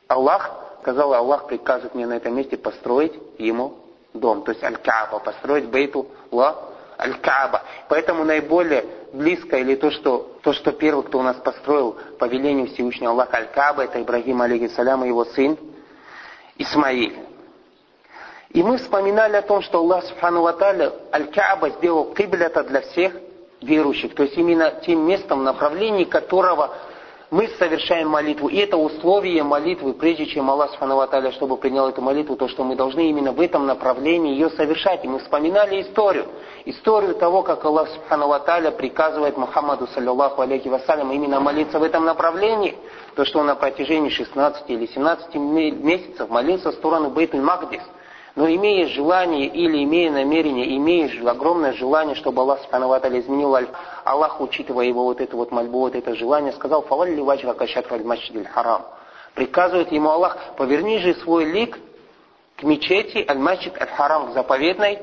Аллах. 0.08 0.52
Сказал, 0.82 1.14
Аллах 1.14 1.46
приказывает 1.46 1.94
мне 1.94 2.08
на 2.08 2.14
этом 2.14 2.36
месте 2.36 2.58
построить 2.58 3.14
ему 3.38 3.78
дом, 4.16 4.42
то 4.44 4.52
есть 4.52 4.64
Аль-Кааба, 4.64 5.20
построить 5.20 5.66
Бейту 5.66 6.08
Ла 6.32 6.70
Аль-Кааба. 7.00 7.62
Поэтому 7.88 8.24
наиболее 8.24 8.86
близко, 9.14 9.58
или 9.58 9.76
то 9.76 9.92
что, 9.92 10.38
то, 10.42 10.54
что 10.54 10.72
первый, 10.72 11.04
кто 11.04 11.20
у 11.20 11.22
нас 11.22 11.38
построил 11.38 11.98
по 12.18 12.26
велению 12.26 12.66
Всевышнего 12.68 13.12
Аллаха 13.12 13.38
Аль-Кааба, 13.38 13.84
это 13.84 14.02
Ибрагим, 14.02 14.42
алейхиссалям, 14.42 15.04
и 15.04 15.10
его 15.10 15.24
сын 15.26 15.56
Исмаиль. 16.58 17.11
И 18.54 18.62
мы 18.64 18.78
вспоминали 18.78 19.38
о 19.38 19.42
том, 19.42 19.62
что 19.62 19.78
Аллах 19.78 20.04
Субхану 20.04 20.42
Ваталя 20.42 20.92
Аль-Кааба 21.14 21.70
сделал 21.70 22.14
киблята 22.14 22.64
для 22.64 22.82
всех 22.82 23.14
верующих. 23.62 24.14
То 24.14 24.24
есть 24.24 24.38
именно 24.38 24.72
тем 24.86 25.08
местом, 25.08 25.44
направлении 25.44 26.04
которого 26.04 26.72
мы 27.30 27.48
совершаем 27.58 28.10
молитву. 28.10 28.50
И 28.50 28.58
это 28.58 28.76
условие 28.76 29.42
молитвы, 29.44 29.94
прежде 29.94 30.26
чем 30.26 30.52
Аллах 30.52 30.72
Субхану 30.72 30.98
Ваталя, 30.98 31.32
чтобы 31.32 31.56
принял 31.56 31.88
эту 31.88 32.02
молитву, 32.02 32.36
то, 32.36 32.50
что 32.50 32.66
мы 32.66 32.76
должны 32.76 33.10
именно 33.10 33.32
в 33.32 33.40
этом 33.40 33.66
направлении 33.66 34.34
ее 34.34 34.50
совершать. 34.50 35.06
И 35.06 35.08
мы 35.08 35.20
вспоминали 35.20 35.82
историю. 35.82 36.26
Историю 36.66 37.16
того, 37.16 37.44
как 37.44 37.64
Аллах 37.64 37.88
Субхану 37.88 38.28
Ваталя 38.28 38.72
приказывает 38.72 39.38
Мухаммаду, 39.38 39.88
саллиллаху 39.88 40.42
алейхи 40.42 40.68
вассалям, 40.68 41.10
именно 41.14 41.40
молиться 41.40 41.80
в 41.80 41.84
этом 41.84 42.04
направлении. 42.04 42.76
То, 43.16 43.24
что 43.24 43.40
он 43.40 43.46
на 43.46 43.56
протяжении 43.56 44.10
16 44.10 44.70
или 44.70 44.88
17 44.88 45.36
месяцев 45.36 46.30
молился 46.30 46.72
в 46.72 46.76
сторону 46.76 47.12
Бейтуль 47.12 47.40
Магдис– 47.40 47.84
но 48.36 48.48
имея 48.48 48.88
желание 48.88 49.48
или 49.48 49.84
имея 49.84 50.12
намерение, 50.12 50.78
имея 50.78 51.10
огромное 51.30 51.74
желание, 51.74 52.16
чтобы 52.16 52.42
Аллах 52.42 52.62
Субхану 52.62 52.94
изменил 52.94 53.58
Аллах, 54.06 54.40
учитывая 54.40 54.86
его 54.86 55.04
вот 55.04 55.20
это 55.20 55.36
вот 55.36 55.52
мольбу, 55.52 55.80
вот 55.80 55.96
это 55.96 56.16
желание, 56.16 56.54
сказал, 56.54 56.84
«Фавалли 56.84 57.20
ваджха 57.20 57.54
кашатра 57.54 58.00
харам». 58.54 58.84
Приказывает 59.36 59.92
ему 59.92 60.10
Аллах, 60.10 60.38
поверни 60.58 61.00
же 61.00 61.14
свой 61.16 61.46
лик 61.46 61.78
к 62.56 62.64
мечети 62.64 63.26
аль-масджид 63.28 63.80
аль-харам, 63.82 64.28
к 64.28 64.34
заповедной 64.34 65.00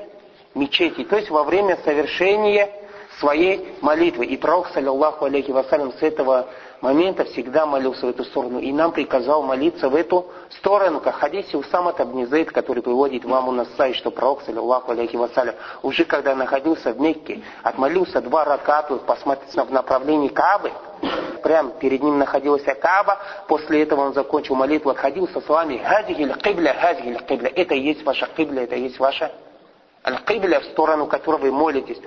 мечети, 0.54 1.04
то 1.04 1.16
есть 1.16 1.30
во 1.30 1.44
время 1.44 1.78
совершения 1.84 2.70
своей 3.18 3.76
молитвы. 3.80 4.26
И 4.26 4.36
пророк, 4.36 4.68
саллиллаху 4.68 5.24
алейхи 5.24 5.50
вассалям, 5.50 5.92
с 5.92 6.02
этого 6.02 6.46
момента 6.80 7.24
всегда 7.24 7.66
молился 7.66 8.06
в 8.06 8.10
эту 8.10 8.24
сторону. 8.24 8.60
И 8.60 8.72
нам 8.72 8.92
приказал 8.92 9.42
молиться 9.42 9.88
в 9.88 9.94
эту 9.94 10.26
сторону, 10.58 11.00
как 11.00 11.16
хадисе 11.16 11.56
Усама 11.56 11.92
Табнизейд, 11.92 12.52
который 12.52 12.82
приводит 12.82 13.24
вам 13.24 13.48
у 13.48 13.52
нас 13.52 13.68
сайт, 13.76 13.96
что 13.96 14.10
пророк, 14.10 14.42
саллиллаху 14.42 14.92
алейхи 14.92 15.16
вассалям, 15.16 15.54
уже 15.82 16.04
когда 16.04 16.34
находился 16.34 16.92
в 16.92 17.00
Мекке, 17.00 17.42
отмолился 17.62 18.20
два 18.20 18.44
раката, 18.44 18.96
посмотрел 18.96 19.64
в 19.64 19.72
направлении 19.72 20.28
Каабы, 20.28 20.72
прямо 21.42 21.70
перед 21.70 22.02
ним 22.02 22.18
находилась 22.18 22.62
Кааба, 22.62 23.18
после 23.48 23.82
этого 23.82 24.02
он 24.02 24.14
закончил 24.14 24.54
молитву, 24.54 24.90
отходил 24.90 25.28
со 25.28 25.40
словами 25.40 25.78
«Хазихи 25.78 26.32
кибля, 26.42 26.76
хазихи 26.80 27.18
кибля». 27.26 27.52
Это 27.54 27.74
и 27.74 27.80
есть 27.80 28.04
ваша 28.04 28.26
кибля, 28.36 28.64
это 28.64 28.76
и 28.76 28.82
есть 28.82 28.98
ваша 28.98 29.32
аль-кибля, 30.04 30.60
в 30.60 30.64
сторону 30.66 31.06
которой 31.06 31.40
вы 31.40 31.52
молитесь. 31.52 31.98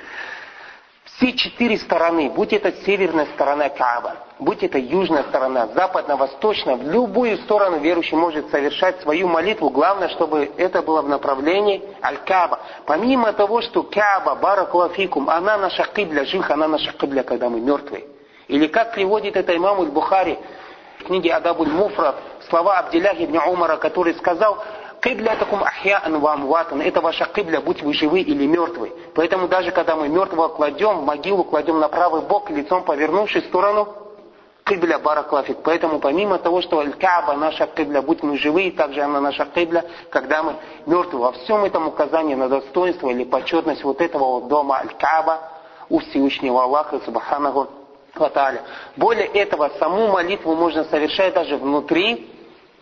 Все 1.22 1.34
четыре 1.34 1.78
стороны, 1.78 2.32
будь 2.32 2.52
это 2.52 2.72
северная 2.84 3.28
сторона 3.36 3.70
Кааба, 3.70 4.16
будь 4.40 4.64
это 4.64 4.80
южная 4.80 5.22
сторона, 5.22 5.68
западно-восточная, 5.68 6.78
в 6.78 6.82
любую 6.82 7.38
сторону 7.44 7.78
верующий 7.78 8.18
может 8.18 8.50
совершать 8.50 9.00
свою 9.02 9.28
молитву. 9.28 9.70
Главное, 9.70 10.10
чтобы 10.10 10.52
это 10.58 10.82
было 10.82 11.04
в 11.04 11.10
направлении 11.10 11.84
Аль-Кааба. 12.04 12.60
Помимо 12.88 13.34
того, 13.34 13.62
что 13.62 13.84
Кааба, 13.84 14.34
Баракулафикум, 14.34 15.30
она 15.30 15.60
наша 15.60 15.84
кибля, 15.94 16.26
жих, 16.26 16.50
она 16.50 16.68
наша 16.68 16.92
кибля, 16.94 17.22
когда 17.22 17.50
мы 17.50 17.62
мертвые. 17.62 18.06
Или 18.48 18.66
как 18.66 18.96
приводит 18.96 19.38
это 19.38 19.56
имам 19.56 19.80
Аль-Бухари 19.80 20.40
в 21.02 21.04
книге 21.04 21.36
Адабуль 21.36 21.70
Муфрат, 21.70 22.16
слова 22.50 22.80
Абдилях 22.80 23.22
ибн 23.22 23.38
Умара, 23.48 23.78
который 23.78 24.16
сказал, 24.16 24.58
Кибля 25.02 25.36
таком 25.36 25.64
ахьяан 25.64 26.20
вам 26.20 26.46
ватан. 26.46 26.80
Это 26.80 27.02
ваша 27.02 27.26
кибля, 27.26 27.60
будь 27.60 27.82
вы 27.82 27.94
живы 27.94 28.22
или 28.22 28.46
мертвы. 28.46 28.94
Поэтому 29.16 29.48
даже 29.48 29.72
когда 29.72 29.96
мы 29.96 30.08
мертвого 30.08 30.50
кладем, 30.50 30.98
могилу 30.98 31.44
кладем 31.44 31.80
на 31.80 31.90
правый 31.90 32.22
бок, 32.22 32.52
лицом 32.52 32.84
повернувшись 32.84 33.46
в 33.46 33.48
сторону 33.48 33.88
кибля 34.64 35.00
бараклафик. 35.00 35.58
Поэтому 35.64 36.00
помимо 36.00 36.38
того, 36.38 36.62
что 36.62 36.80
Аль-Кааба 36.80 37.34
наша 37.34 37.66
кибля, 37.66 38.04
будь 38.04 38.22
мы 38.22 38.38
живы, 38.38 38.70
также 38.70 39.02
она 39.02 39.20
наша 39.20 39.46
кибля, 39.46 39.86
когда 40.12 40.44
мы 40.44 40.54
мертвы. 40.86 41.20
Во 41.20 41.32
всем 41.32 41.64
этом 41.64 41.88
указании 41.88 42.36
на 42.36 42.48
достоинство 42.48 43.10
или 43.10 43.24
почетность 43.24 43.84
вот 43.84 44.02
этого 44.02 44.40
вот 44.40 44.50
дома 44.50 44.78
Аль-Кааба 44.82 45.40
у 45.90 45.98
Всевышнего 45.98 46.62
Аллаха 46.62 47.00
Субханаху 47.00 47.68
Ваталя. 48.14 48.62
Более 48.98 49.26
этого, 49.26 49.72
саму 49.80 50.10
молитву 50.10 50.54
можно 50.56 50.84
совершать 50.84 51.34
даже 51.34 51.58
внутри 51.58 52.30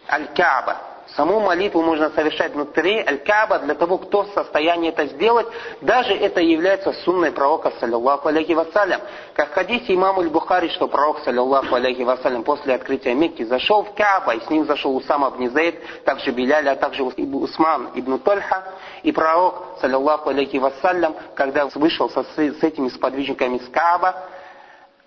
Аль-Кааба. 0.09 0.88
Саму 1.19 1.41
молитву 1.41 1.81
можно 1.81 2.11
совершать 2.11 2.53
внутри 2.53 3.03
Аль-Каба 3.05 3.59
для 3.59 3.75
того, 3.75 3.97
кто 3.97 4.23
в 4.23 4.29
состоянии 4.29 4.87
это 4.87 5.05
сделать. 5.07 5.47
Даже 5.81 6.13
это 6.13 6.39
является 6.39 6.93
сунной 6.93 7.33
пророка, 7.33 7.73
саллиллаху 7.77 8.29
алейхи 8.29 8.53
вассалям. 8.53 9.01
Как 9.33 9.49
в 9.49 9.53
хадисе 9.53 9.95
имаму 9.95 10.21
Аль-Бухари, 10.21 10.69
что 10.69 10.87
пророк, 10.87 11.19
саллиллаху 11.25 11.75
алейхи 11.75 12.03
вассалям, 12.03 12.43
после 12.43 12.73
открытия 12.73 13.13
Мекки 13.15 13.43
зашел 13.43 13.83
в 13.83 13.93
Кааба, 13.95 14.35
и 14.35 14.39
с 14.39 14.49
ним 14.49 14.65
зашел 14.65 14.95
Усам 14.95 15.27
ибн 15.27 15.49
Зейд, 15.49 16.05
также 16.05 16.31
Биляля, 16.31 16.71
а 16.71 16.75
также 16.77 17.03
Усман 17.03 17.89
ибн 17.95 18.17
Тольха. 18.19 18.63
И 19.03 19.11
пророк, 19.11 19.79
саллиллаху 19.81 20.29
алейхи 20.29 20.55
вассалям, 20.55 21.17
когда 21.35 21.65
вышел 21.75 22.09
со, 22.09 22.23
с 22.23 22.63
этими 22.63 22.87
сподвижниками 22.87 23.57
из 23.57 23.67
Кааба, 23.67 24.15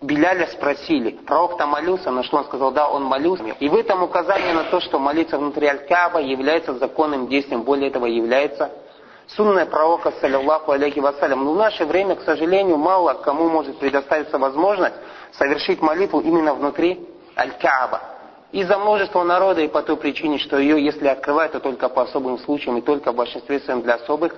Беляля 0.02 0.48
спросили, 0.48 1.12
пророк 1.26 1.56
там 1.56 1.70
молился, 1.70 2.10
на 2.10 2.24
что 2.24 2.38
он 2.38 2.44
сказал, 2.44 2.72
да, 2.72 2.88
он 2.88 3.04
молился. 3.04 3.44
И 3.60 3.68
в 3.68 3.76
этом 3.76 4.02
указание 4.02 4.52
на 4.52 4.64
то, 4.64 4.80
что 4.80 4.98
молиться 4.98 5.38
внутри 5.38 5.68
Аль-Кааба 5.68 6.20
является 6.20 6.74
законным 6.74 7.28
действием, 7.28 7.62
более 7.62 7.88
этого 7.88 8.06
является 8.06 8.72
сунная 9.28 9.64
пророка, 9.64 10.12
саллиллаху 10.20 10.72
алейхи 10.72 10.98
вассалям. 10.98 11.44
Но 11.44 11.52
в 11.52 11.56
наше 11.56 11.86
время, 11.86 12.16
к 12.16 12.22
сожалению, 12.22 12.78
мало 12.78 13.14
кому 13.14 13.48
может 13.48 13.78
предоставиться 13.78 14.38
возможность 14.38 14.96
совершить 15.32 15.80
молитву 15.80 16.20
именно 16.20 16.52
внутри 16.52 17.08
Аль-Кааба. 17.36 18.00
Из-за 18.50 18.78
множества 18.78 19.22
народа 19.22 19.60
и 19.60 19.68
по 19.68 19.82
той 19.82 19.96
причине, 19.96 20.38
что 20.38 20.58
ее, 20.58 20.84
если 20.84 21.06
открывают, 21.06 21.52
то 21.52 21.60
только 21.60 21.88
по 21.88 22.02
особым 22.02 22.38
случаям 22.40 22.76
и 22.76 22.80
только 22.80 23.12
в 23.12 23.14
большинстве 23.14 23.60
своем 23.60 23.82
для 23.82 23.94
особых 23.94 24.34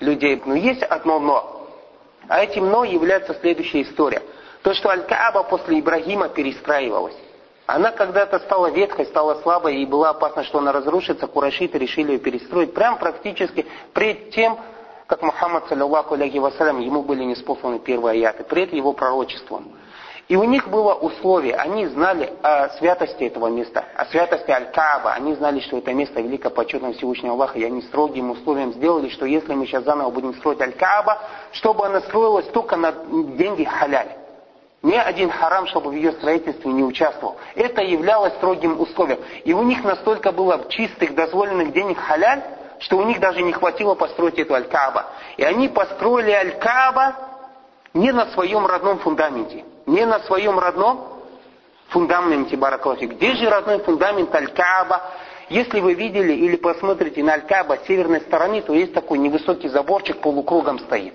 людей. 0.00 0.42
Но 0.46 0.54
есть 0.54 0.82
одно 0.82 1.20
но. 1.20 1.68
А 2.28 2.42
этим 2.42 2.70
но 2.70 2.82
является 2.82 3.34
следующая 3.34 3.82
история– 3.82 4.22
то, 4.62 4.74
что 4.74 4.90
Аль-Кааба 4.90 5.42
после 5.44 5.80
Ибрагима 5.80 6.28
перестраивалась. 6.28 7.16
Она 7.66 7.90
когда-то 7.90 8.38
стала 8.40 8.70
ветхой, 8.70 9.06
стала 9.06 9.40
слабой, 9.42 9.76
и 9.76 9.86
была 9.86 10.10
опасна, 10.10 10.44
что 10.44 10.58
она 10.58 10.72
разрушится. 10.72 11.26
Курашиты 11.26 11.78
решили 11.78 12.12
ее 12.12 12.18
перестроить. 12.18 12.74
Прям 12.74 12.98
практически 12.98 13.66
пред 13.92 14.30
тем, 14.30 14.58
как 15.06 15.22
Мухаммад, 15.22 15.68
саллиллаху 15.68 16.14
алейхи 16.14 16.38
вассалям, 16.38 16.80
ему 16.80 17.02
были 17.02 17.24
неспосланы 17.24 17.78
первые 17.78 18.12
аяты, 18.12 18.44
пред 18.44 18.72
его 18.72 18.92
пророчеством. 18.92 19.72
И 20.28 20.36
у 20.36 20.44
них 20.44 20.68
было 20.68 20.94
условие, 20.94 21.56
они 21.56 21.86
знали 21.86 22.32
о 22.42 22.70
святости 22.70 23.24
этого 23.24 23.48
места, 23.48 23.84
о 23.96 24.06
святости 24.06 24.50
Аль-Кааба, 24.50 25.12
они 25.12 25.34
знали, 25.34 25.60
что 25.60 25.78
это 25.78 25.92
место 25.92 26.20
велико 26.20 26.48
почетно 26.48 26.92
Всевышнего 26.92 27.34
Аллаха, 27.34 27.58
и 27.58 27.64
они 27.64 27.82
строгим 27.82 28.30
условием 28.30 28.72
сделали, 28.72 29.08
что 29.08 29.26
если 29.26 29.52
мы 29.52 29.66
сейчас 29.66 29.84
заново 29.84 30.10
будем 30.10 30.34
строить 30.34 30.60
Аль-Кааба, 30.60 31.18
чтобы 31.52 31.86
она 31.86 32.00
строилась 32.02 32.46
только 32.46 32.76
на 32.76 32.92
деньги 33.36 33.64
халяль. 33.64 34.21
Ни 34.82 34.96
один 34.96 35.30
харам, 35.30 35.68
чтобы 35.68 35.90
в 35.90 35.94
ее 35.94 36.12
строительстве 36.12 36.72
не 36.72 36.82
участвовал. 36.82 37.36
Это 37.54 37.82
являлось 37.82 38.34
строгим 38.34 38.80
условием. 38.80 39.20
И 39.44 39.52
у 39.52 39.62
них 39.62 39.84
настолько 39.84 40.32
было 40.32 40.64
чистых, 40.68 41.14
дозволенных 41.14 41.72
денег 41.72 41.98
халяль, 41.98 42.42
что 42.80 42.98
у 42.98 43.04
них 43.04 43.20
даже 43.20 43.42
не 43.42 43.52
хватило 43.52 43.94
построить 43.94 44.40
эту 44.40 44.54
Аль-Кааба. 44.54 45.06
И 45.36 45.44
они 45.44 45.68
построили 45.68 46.32
Аль-Кааба 46.32 47.14
не 47.94 48.10
на 48.10 48.26
своем 48.32 48.66
родном 48.66 48.98
фундаменте. 48.98 49.64
Не 49.86 50.04
на 50.04 50.18
своем 50.20 50.58
родном 50.58 51.06
фундаменте 51.90 52.56
Баракалафи. 52.56 53.04
Где 53.04 53.34
же 53.34 53.48
родной 53.48 53.78
фундамент 53.78 54.34
Аль-Кааба? 54.34 55.00
Если 55.48 55.78
вы 55.78 55.94
видели 55.94 56.32
или 56.32 56.56
посмотрите 56.56 57.22
на 57.22 57.34
Аль-Кааба 57.34 57.78
северной 57.86 58.22
стороны, 58.22 58.62
то 58.62 58.72
есть 58.72 58.92
такой 58.94 59.18
невысокий 59.18 59.68
заборчик 59.68 60.20
полукругом 60.20 60.80
стоит 60.80 61.14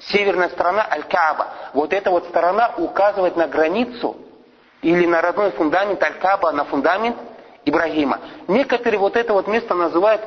северная 0.00 0.48
сторона 0.50 0.86
Аль-Кааба. 0.90 1.48
Вот 1.74 1.92
эта 1.92 2.10
вот 2.10 2.24
сторона 2.26 2.74
указывает 2.76 3.36
на 3.36 3.46
границу 3.46 4.16
или 4.82 5.06
на 5.06 5.20
родной 5.20 5.50
фундамент 5.52 6.02
Аль-Кааба, 6.02 6.52
на 6.52 6.64
фундамент 6.64 7.16
Ибрагима. 7.64 8.18
Некоторые 8.48 8.98
вот 8.98 9.16
это 9.16 9.32
вот 9.32 9.46
место 9.46 9.74
называют 9.74 10.22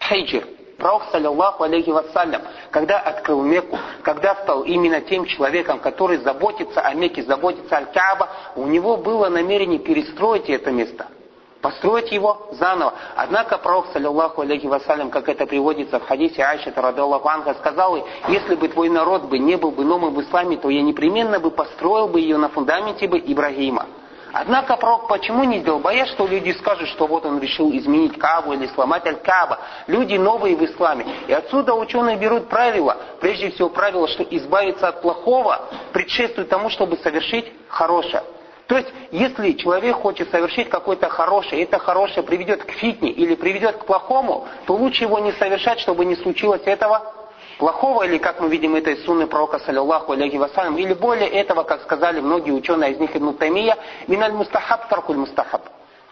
Хейджир. 0.00 0.46
Пророк, 0.78 1.04
саллиллаху 1.12 1.62
алейхи 1.62 1.90
вассалям, 1.90 2.42
когда 2.70 2.98
открыл 2.98 3.42
Мекку, 3.42 3.78
когда 4.02 4.34
стал 4.36 4.62
именно 4.64 5.00
тем 5.00 5.26
человеком, 5.26 5.78
который 5.78 6.18
заботится 6.18 6.80
о 6.80 6.92
Мекке, 6.94 7.22
заботится 7.22 7.76
о 7.76 7.84
Кааба, 7.84 8.28
у 8.56 8.66
него 8.66 8.96
было 8.96 9.28
намерение 9.28 9.78
перестроить 9.78 10.50
это 10.50 10.70
место– 10.72 11.06
построить 11.62 12.10
его 12.12 12.48
заново. 12.50 12.92
Однако 13.16 13.56
пророк, 13.56 13.86
саллиллаху 13.92 14.42
алейхи 14.42 14.66
вассалям, 14.66 15.10
как 15.10 15.28
это 15.28 15.46
приводится 15.46 16.00
в 16.00 16.06
хадисе 16.06 16.42
Айши 16.42 16.72
Радаллаху 16.74 17.28
Анха, 17.28 17.54
сказал, 17.54 18.06
если 18.28 18.56
бы 18.56 18.68
твой 18.68 18.90
народ 18.90 19.22
бы 19.22 19.38
не 19.38 19.56
был 19.56 19.70
бы 19.70 19.84
новым 19.84 20.14
в 20.14 20.20
исламе, 20.20 20.56
то 20.56 20.68
я 20.68 20.82
непременно 20.82 21.38
бы 21.38 21.50
построил 21.50 22.08
бы 22.08 22.20
ее 22.20 22.36
на 22.36 22.48
фундаменте 22.48 23.06
бы 23.06 23.18
Ибрагима. 23.18 23.86
Однако 24.34 24.76
пророк 24.78 25.08
почему 25.08 25.44
не 25.44 25.60
сделал? 25.60 25.78
Боясь, 25.78 26.08
что 26.08 26.26
люди 26.26 26.52
скажут, 26.52 26.88
что 26.88 27.06
вот 27.06 27.26
он 27.26 27.38
решил 27.38 27.70
изменить 27.70 28.18
Кабу 28.18 28.54
или 28.54 28.66
сломать 28.68 29.06
Аль-Каба. 29.06 29.58
Люди 29.86 30.14
новые 30.14 30.56
в 30.56 30.64
исламе. 30.64 31.06
И 31.28 31.32
отсюда 31.32 31.74
ученые 31.74 32.16
берут 32.16 32.48
правило. 32.48 32.96
Прежде 33.20 33.50
всего 33.50 33.68
правило, 33.68 34.08
что 34.08 34.22
избавиться 34.22 34.88
от 34.88 35.02
плохого 35.02 35.68
предшествует 35.92 36.48
тому, 36.48 36.70
чтобы 36.70 36.96
совершить 36.96 37.52
хорошее. 37.68 38.22
То 38.66 38.76
есть, 38.76 38.88
если 39.10 39.52
человек 39.52 39.96
хочет 39.96 40.30
совершить 40.30 40.68
какое-то 40.70 41.08
хорошее, 41.08 41.62
и 41.62 41.64
это 41.64 41.78
хорошее 41.78 42.22
приведет 42.22 42.64
к 42.64 42.70
фитне 42.70 43.10
или 43.10 43.34
приведет 43.34 43.76
к 43.76 43.84
плохому, 43.84 44.46
то 44.66 44.74
лучше 44.74 45.04
его 45.04 45.18
не 45.18 45.32
совершать, 45.32 45.80
чтобы 45.80 46.04
не 46.04 46.16
случилось 46.16 46.62
этого 46.64 47.12
плохого, 47.58 48.04
или 48.04 48.18
как 48.18 48.40
мы 48.40 48.48
видим 48.48 48.74
это 48.74 48.90
из 48.90 49.04
сунны 49.04 49.26
пророка, 49.26 49.58
саллиллаху 49.60 50.12
алейхи 50.12 50.36
вассалям, 50.36 50.78
или 50.78 50.94
более 50.94 51.28
этого, 51.28 51.64
как 51.64 51.82
сказали 51.82 52.20
многие 52.20 52.52
ученые 52.52 52.92
из 52.92 52.98
них 52.98 53.14
Ибн 53.14 53.34
Таймия, 53.34 53.76
миналь 54.06 54.32
мустахаб 54.32 54.88
таркуль 54.88 55.16
мустахаб. 55.16 55.62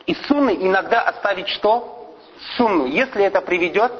Из 0.06 0.20
сунны 0.26 0.56
иногда 0.60 1.00
оставить 1.02 1.48
что? 1.48 2.14
Сунну, 2.56 2.86
если 2.86 3.24
это 3.24 3.40
приведет 3.42 3.92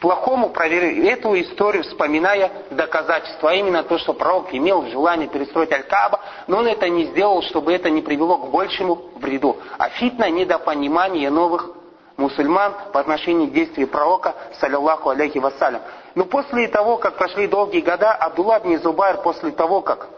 плохому 0.00 0.50
проверили 0.50 1.08
эту 1.08 1.38
историю, 1.40 1.84
вспоминая 1.84 2.50
доказательства, 2.70 3.50
а 3.50 3.54
именно 3.54 3.82
то, 3.82 3.98
что 3.98 4.14
пророк 4.14 4.52
имел 4.52 4.86
желание 4.86 5.28
перестроить 5.28 5.72
Аль-Кааба, 5.72 6.20
но 6.46 6.58
он 6.58 6.66
это 6.66 6.88
не 6.88 7.04
сделал, 7.06 7.42
чтобы 7.42 7.72
это 7.72 7.90
не 7.90 8.00
привело 8.00 8.38
к 8.38 8.50
большему 8.50 9.10
вреду. 9.16 9.58
А 9.78 9.88
фитна 9.90 10.30
недопонимание 10.30 11.30
новых 11.30 11.70
мусульман 12.16 12.74
по 12.92 13.00
отношению 13.00 13.48
к 13.48 13.52
действию 13.52 13.88
пророка, 13.88 14.34
саллиллаху 14.58 15.10
алейхи 15.10 15.38
вассалям. 15.38 15.82
Но 16.14 16.24
после 16.24 16.68
того, 16.68 16.96
как 16.96 17.16
прошли 17.16 17.46
долгие 17.46 17.80
года, 17.80 18.12
Абдулла 18.12 18.58
ибн 18.58 18.78
Зубайр 18.78 19.18
после 19.18 19.52
того, 19.52 19.80
как 19.82 20.08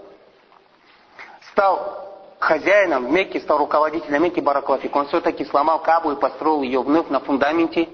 стал 1.50 2.08
хозяином 2.38 3.06
в 3.06 3.40
стал 3.40 3.58
руководителем 3.58 4.22
Мекки 4.22 4.40
Бараклафик, 4.40 4.94
он 4.96 5.06
все-таки 5.06 5.44
сломал 5.44 5.80
Кабу 5.80 6.12
и 6.12 6.16
построил 6.16 6.62
ее 6.62 6.82
вновь 6.82 7.08
на 7.08 7.20
фундаменте 7.20 7.88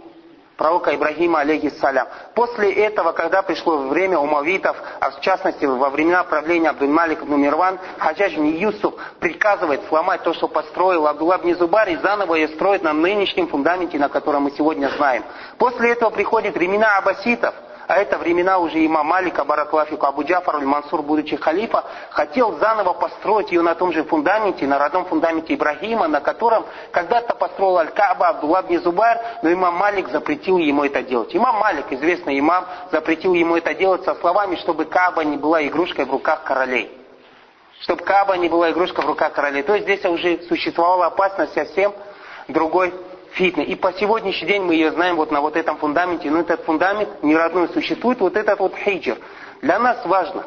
пророка 0.58 0.94
Ибрагима, 0.94 1.40
алейхиссалям. 1.40 2.08
После 2.34 2.72
этого, 2.72 3.12
когда 3.12 3.42
пришло 3.42 3.78
время 3.78 4.18
умавитов, 4.18 4.76
а 5.00 5.12
в 5.12 5.20
частности 5.20 5.64
во 5.64 5.88
времена 5.88 6.24
правления 6.24 6.70
Абдуль-Малик 6.70 7.22
ибн 7.22 7.36
Мирван, 7.36 7.78
Хаджадж 7.98 8.34
ибн 8.34 8.46
Юсуф 8.46 8.94
приказывает 9.20 9.80
сломать 9.88 10.24
то, 10.24 10.34
что 10.34 10.48
построил 10.48 11.06
Абдулла 11.06 11.36
ибн 11.36 11.54
Зубар, 11.54 11.88
и 11.88 11.96
заново 11.96 12.34
ее 12.34 12.48
строить 12.48 12.82
на 12.82 12.92
нынешнем 12.92 13.46
фундаменте, 13.46 13.98
на 13.98 14.08
котором 14.08 14.42
мы 14.42 14.50
сегодня 14.50 14.90
знаем. 14.96 15.24
После 15.58 15.92
этого 15.92 16.10
приходят 16.10 16.54
времена 16.54 16.98
аббаситов– 16.98 17.54
а 17.88 17.96
это 17.96 18.18
времена 18.18 18.58
уже 18.58 18.84
имам 18.84 19.06
Малика, 19.06 19.44
Бараклафику, 19.44 20.04
Абу 20.04 20.22
Джафар, 20.22 20.56
Аль-Мансур, 20.56 21.00
будучи 21.00 21.36
халифа, 21.36 21.84
хотел 22.10 22.58
заново 22.58 22.92
построить 22.92 23.50
ее 23.50 23.62
на 23.62 23.74
том 23.74 23.92
же 23.92 24.04
фундаменте, 24.04 24.66
на 24.66 24.78
родном 24.78 25.06
фундаменте 25.06 25.54
Ибрагима, 25.54 26.06
на 26.06 26.20
котором 26.20 26.66
когда-то 26.92 27.34
построил 27.34 27.78
Аль-Каба 27.78 28.28
Абдулла 28.28 28.60
бни 28.60 28.76
Зубайр, 28.76 29.18
но 29.42 29.50
имам 29.50 29.74
Малик 29.74 30.10
запретил 30.10 30.58
ему 30.58 30.84
это 30.84 31.02
делать. 31.02 31.34
Имам 31.34 31.56
Малик, 31.56 31.86
известный 31.90 32.38
имам, 32.38 32.66
запретил 32.92 33.32
ему 33.32 33.56
это 33.56 33.72
делать 33.72 34.04
со 34.04 34.14
словами, 34.16 34.56
чтобы 34.56 34.84
Каба 34.84 35.24
не 35.24 35.38
была 35.38 35.66
игрушкой 35.66 36.04
в 36.04 36.10
руках 36.10 36.44
королей 36.44 36.94
чтобы 37.80 38.02
Каба 38.02 38.36
не 38.36 38.48
была 38.48 38.72
игрушкой 38.72 39.04
в 39.04 39.06
руках 39.06 39.32
королей. 39.32 39.62
То 39.62 39.72
есть 39.74 39.84
здесь 39.84 40.04
уже 40.04 40.42
существовала 40.48 41.06
опасность 41.06 41.54
совсем 41.54 41.94
другой 42.48 42.92
фитны. 43.38 43.62
И 43.62 43.76
по 43.76 43.92
сегодняшний 43.92 44.48
день 44.48 44.62
мы 44.62 44.74
ее 44.74 44.90
знаем 44.90 45.16
вот 45.16 45.30
на 45.30 45.40
вот 45.40 45.56
этом 45.56 45.78
фундаменте. 45.78 46.30
Но 46.30 46.40
этот 46.40 46.64
фундамент 46.64 47.22
не 47.22 47.36
родной 47.36 47.68
существует, 47.68 48.20
вот 48.20 48.36
этот 48.36 48.58
вот 48.58 48.74
хейджер. 48.74 49.18
Для 49.62 49.78
нас 49.78 50.04
важно 50.04 50.44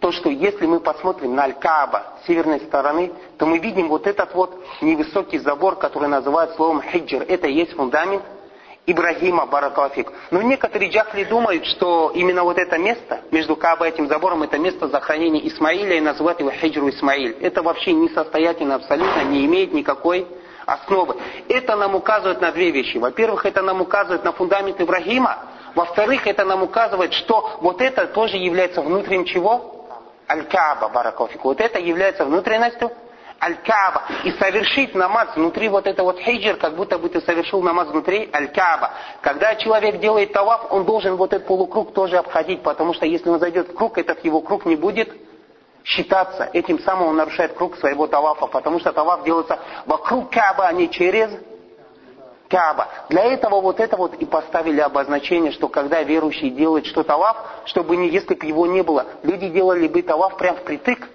то, 0.00 0.12
что 0.12 0.30
если 0.30 0.66
мы 0.66 0.80
посмотрим 0.80 1.34
на 1.34 1.44
Аль-Кааба 1.44 2.04
северной 2.26 2.60
стороны, 2.60 3.12
то 3.38 3.46
мы 3.46 3.58
видим 3.58 3.88
вот 3.88 4.06
этот 4.06 4.34
вот 4.34 4.62
невысокий 4.80 5.38
забор, 5.38 5.76
который 5.76 6.08
называют 6.08 6.54
словом 6.56 6.82
хейджер. 6.82 7.24
Это 7.28 7.46
и 7.46 7.52
есть 7.52 7.74
фундамент 7.74 8.22
Ибрагима 8.86 9.46
Баракалафик. 9.46 10.10
Но 10.30 10.40
некоторые 10.40 10.90
джахли 10.90 11.24
думают, 11.24 11.66
что 11.66 12.10
именно 12.14 12.42
вот 12.42 12.58
это 12.58 12.78
место, 12.78 13.20
между 13.30 13.54
Кааба 13.56 13.86
и 13.86 13.90
этим 13.90 14.08
забором, 14.08 14.42
это 14.42 14.58
место 14.58 14.88
захоронения 14.88 15.46
Исмаиля 15.46 15.96
и 15.96 16.00
называют 16.00 16.40
его 16.40 16.50
хиджру 16.50 16.88
Исмаиль. 16.88 17.36
Это 17.40 17.62
вообще 17.62 17.92
несостоятельно 17.92 18.76
абсолютно, 18.76 19.22
не 19.24 19.44
имеет 19.44 19.74
никакой 19.74 20.26
основы. 20.70 21.16
Это 21.48 21.76
нам 21.76 21.94
указывает 21.94 22.40
на 22.40 22.52
две 22.52 22.70
вещи. 22.70 22.98
Во-первых, 22.98 23.44
это 23.46 23.62
нам 23.62 23.80
указывает 23.80 24.24
на 24.24 24.32
фундамент 24.32 24.80
Ибрагима. 24.80 25.38
Во-вторых, 25.74 26.26
это 26.26 26.44
нам 26.44 26.62
указывает, 26.62 27.12
что 27.12 27.58
вот 27.60 27.80
это 27.80 28.06
тоже 28.06 28.36
является 28.36 28.82
внутренним 28.82 29.24
чего? 29.24 29.86
Аль-Кааба, 30.28 30.88
Баракофику. 30.88 31.48
Вот 31.48 31.60
это 31.60 31.78
является 31.78 32.24
внутренностью 32.24 32.90
Аль-Кааба. 33.42 34.02
И 34.24 34.30
совершить 34.32 34.94
намаз 34.94 35.34
внутри 35.34 35.68
вот 35.68 35.86
это 35.86 36.04
вот 36.04 36.20
хейджер, 36.20 36.56
как 36.56 36.76
будто 36.76 36.98
бы 36.98 37.08
ты 37.08 37.20
совершил 37.20 37.62
намаз 37.62 37.88
внутри 37.88 38.30
Аль-Кааба. 38.32 38.92
Когда 39.22 39.56
человек 39.56 39.98
делает 39.98 40.32
таваф, 40.32 40.66
он 40.70 40.84
должен 40.84 41.16
вот 41.16 41.32
этот 41.32 41.48
полукруг 41.48 41.92
тоже 41.94 42.16
обходить, 42.16 42.62
потому 42.62 42.94
что 42.94 43.06
если 43.06 43.28
он 43.28 43.40
зайдет 43.40 43.70
в 43.70 43.74
круг, 43.74 43.98
этот 43.98 44.24
его 44.24 44.40
круг 44.40 44.66
не 44.66 44.76
будет 44.76 45.10
считаться. 45.84 46.48
Этим 46.52 46.78
самым 46.80 47.08
он 47.08 47.16
нарушает 47.16 47.54
круг 47.54 47.76
своего 47.76 48.06
тавафа, 48.06 48.46
потому 48.46 48.80
что 48.80 48.92
таваф 48.92 49.24
делается 49.24 49.58
вокруг 49.86 50.30
Кааба, 50.30 50.66
а 50.66 50.72
не 50.72 50.90
через 50.90 51.30
Кааба. 52.48 52.88
Для 53.08 53.24
этого 53.24 53.60
вот 53.60 53.80
это 53.80 53.96
вот 53.96 54.14
и 54.14 54.24
поставили 54.24 54.80
обозначение, 54.80 55.52
что 55.52 55.68
когда 55.68 56.02
верующий 56.02 56.50
делает 56.50 56.86
что 56.86 57.02
таваф, 57.02 57.36
чтобы 57.64 57.96
не, 57.96 58.08
если 58.08 58.34
бы 58.34 58.46
его 58.46 58.66
не 58.66 58.82
было, 58.82 59.06
люди 59.22 59.48
делали 59.48 59.88
бы 59.88 60.02
таваф 60.02 60.36
прям 60.36 60.56
впритык 60.56 61.08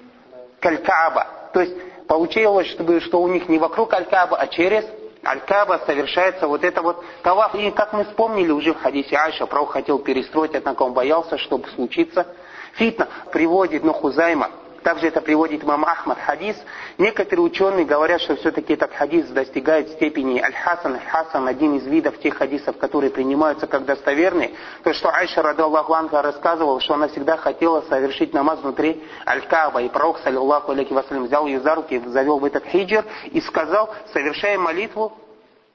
к 0.59 0.65
Аль-Кааба. 0.65 1.27
То 1.53 1.61
есть 1.61 2.07
получилось, 2.07 2.67
чтобы, 2.67 3.01
что 3.01 3.21
у 3.21 3.27
них 3.27 3.49
не 3.49 3.59
вокруг 3.59 3.93
Аль-Кааба, 3.93 4.37
а 4.37 4.47
через 4.47 4.85
Аль-Каба 5.25 5.81
совершается 5.85 6.47
вот 6.47 6.63
это 6.63 6.81
вот 6.81 7.03
таваф. 7.23 7.55
И 7.55 7.71
как 7.71 7.93
мы 7.93 8.05
вспомнили 8.05 8.51
уже 8.51 8.73
в 8.73 8.81
хадисе 8.81 9.15
Айша, 9.15 9.45
пророк 9.45 9.71
хотел 9.71 9.99
перестроить, 9.99 10.55
однако 10.55 10.83
он 10.83 10.93
боялся, 10.93 11.37
чтобы 11.37 11.67
случиться 11.69 12.27
Фитна 12.75 13.07
приводит 13.31 13.83
Нухузайма, 13.83 14.51
также 14.85 15.07
это 15.07 15.19
приводит 15.19 15.63
имам 15.63 15.83
Ахмад 15.83 16.19
хадис. 16.19 16.55
Некоторые 16.99 17.43
ученые 17.43 17.85
говорят, 17.85 18.21
что 18.21 18.35
все-таки 18.35 18.73
этот 18.73 18.93
хадис 18.93 19.25
достигает 19.29 19.89
степени 19.89 20.39
аль-хасан. 20.39 20.93
Аль-хасан 20.93 21.47
один 21.47 21.75
из 21.77 21.87
видов 21.87 22.19
тех 22.19 22.37
хадисов, 22.37 22.77
которые 22.77 23.09
принимаются 23.09 23.65
как 23.65 23.85
достоверные. 23.85 24.51
То, 24.83 24.93
что 24.93 25.09
Айша, 25.09 25.41
рады 25.41 25.63
Аллаху 25.63 25.91
Анха, 25.95 26.21
рассказывала, 26.21 26.79
что 26.81 26.93
она 26.93 27.07
всегда 27.07 27.35
хотела 27.35 27.81
совершить 27.89 28.31
намаз 28.35 28.59
внутри 28.59 29.03
Аль-Каба. 29.25 29.81
И 29.81 29.89
пророк, 29.89 30.19
саллиллаху 30.19 30.71
алейхи 30.71 30.93
вассалям, 30.93 31.25
взял 31.25 31.47
ее 31.47 31.61
за 31.61 31.73
руки, 31.73 31.99
завел 32.05 32.37
в 32.37 32.45
этот 32.45 32.65
хиджр 32.65 33.05
и 33.31 33.41
сказал, 33.41 33.89
совершая 34.13 34.59
молитву, 34.59 35.17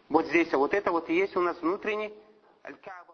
вот 0.09 0.27
здесь, 0.27 0.53
а 0.53 0.59
вот 0.59 0.73
это 0.73 0.93
вот 0.93 1.11
и 1.11 1.15
есть 1.15 1.37
у 1.37 1.41
нас 1.41 1.57
внутренний 1.61 2.15
Аль-Каба. 2.65 3.10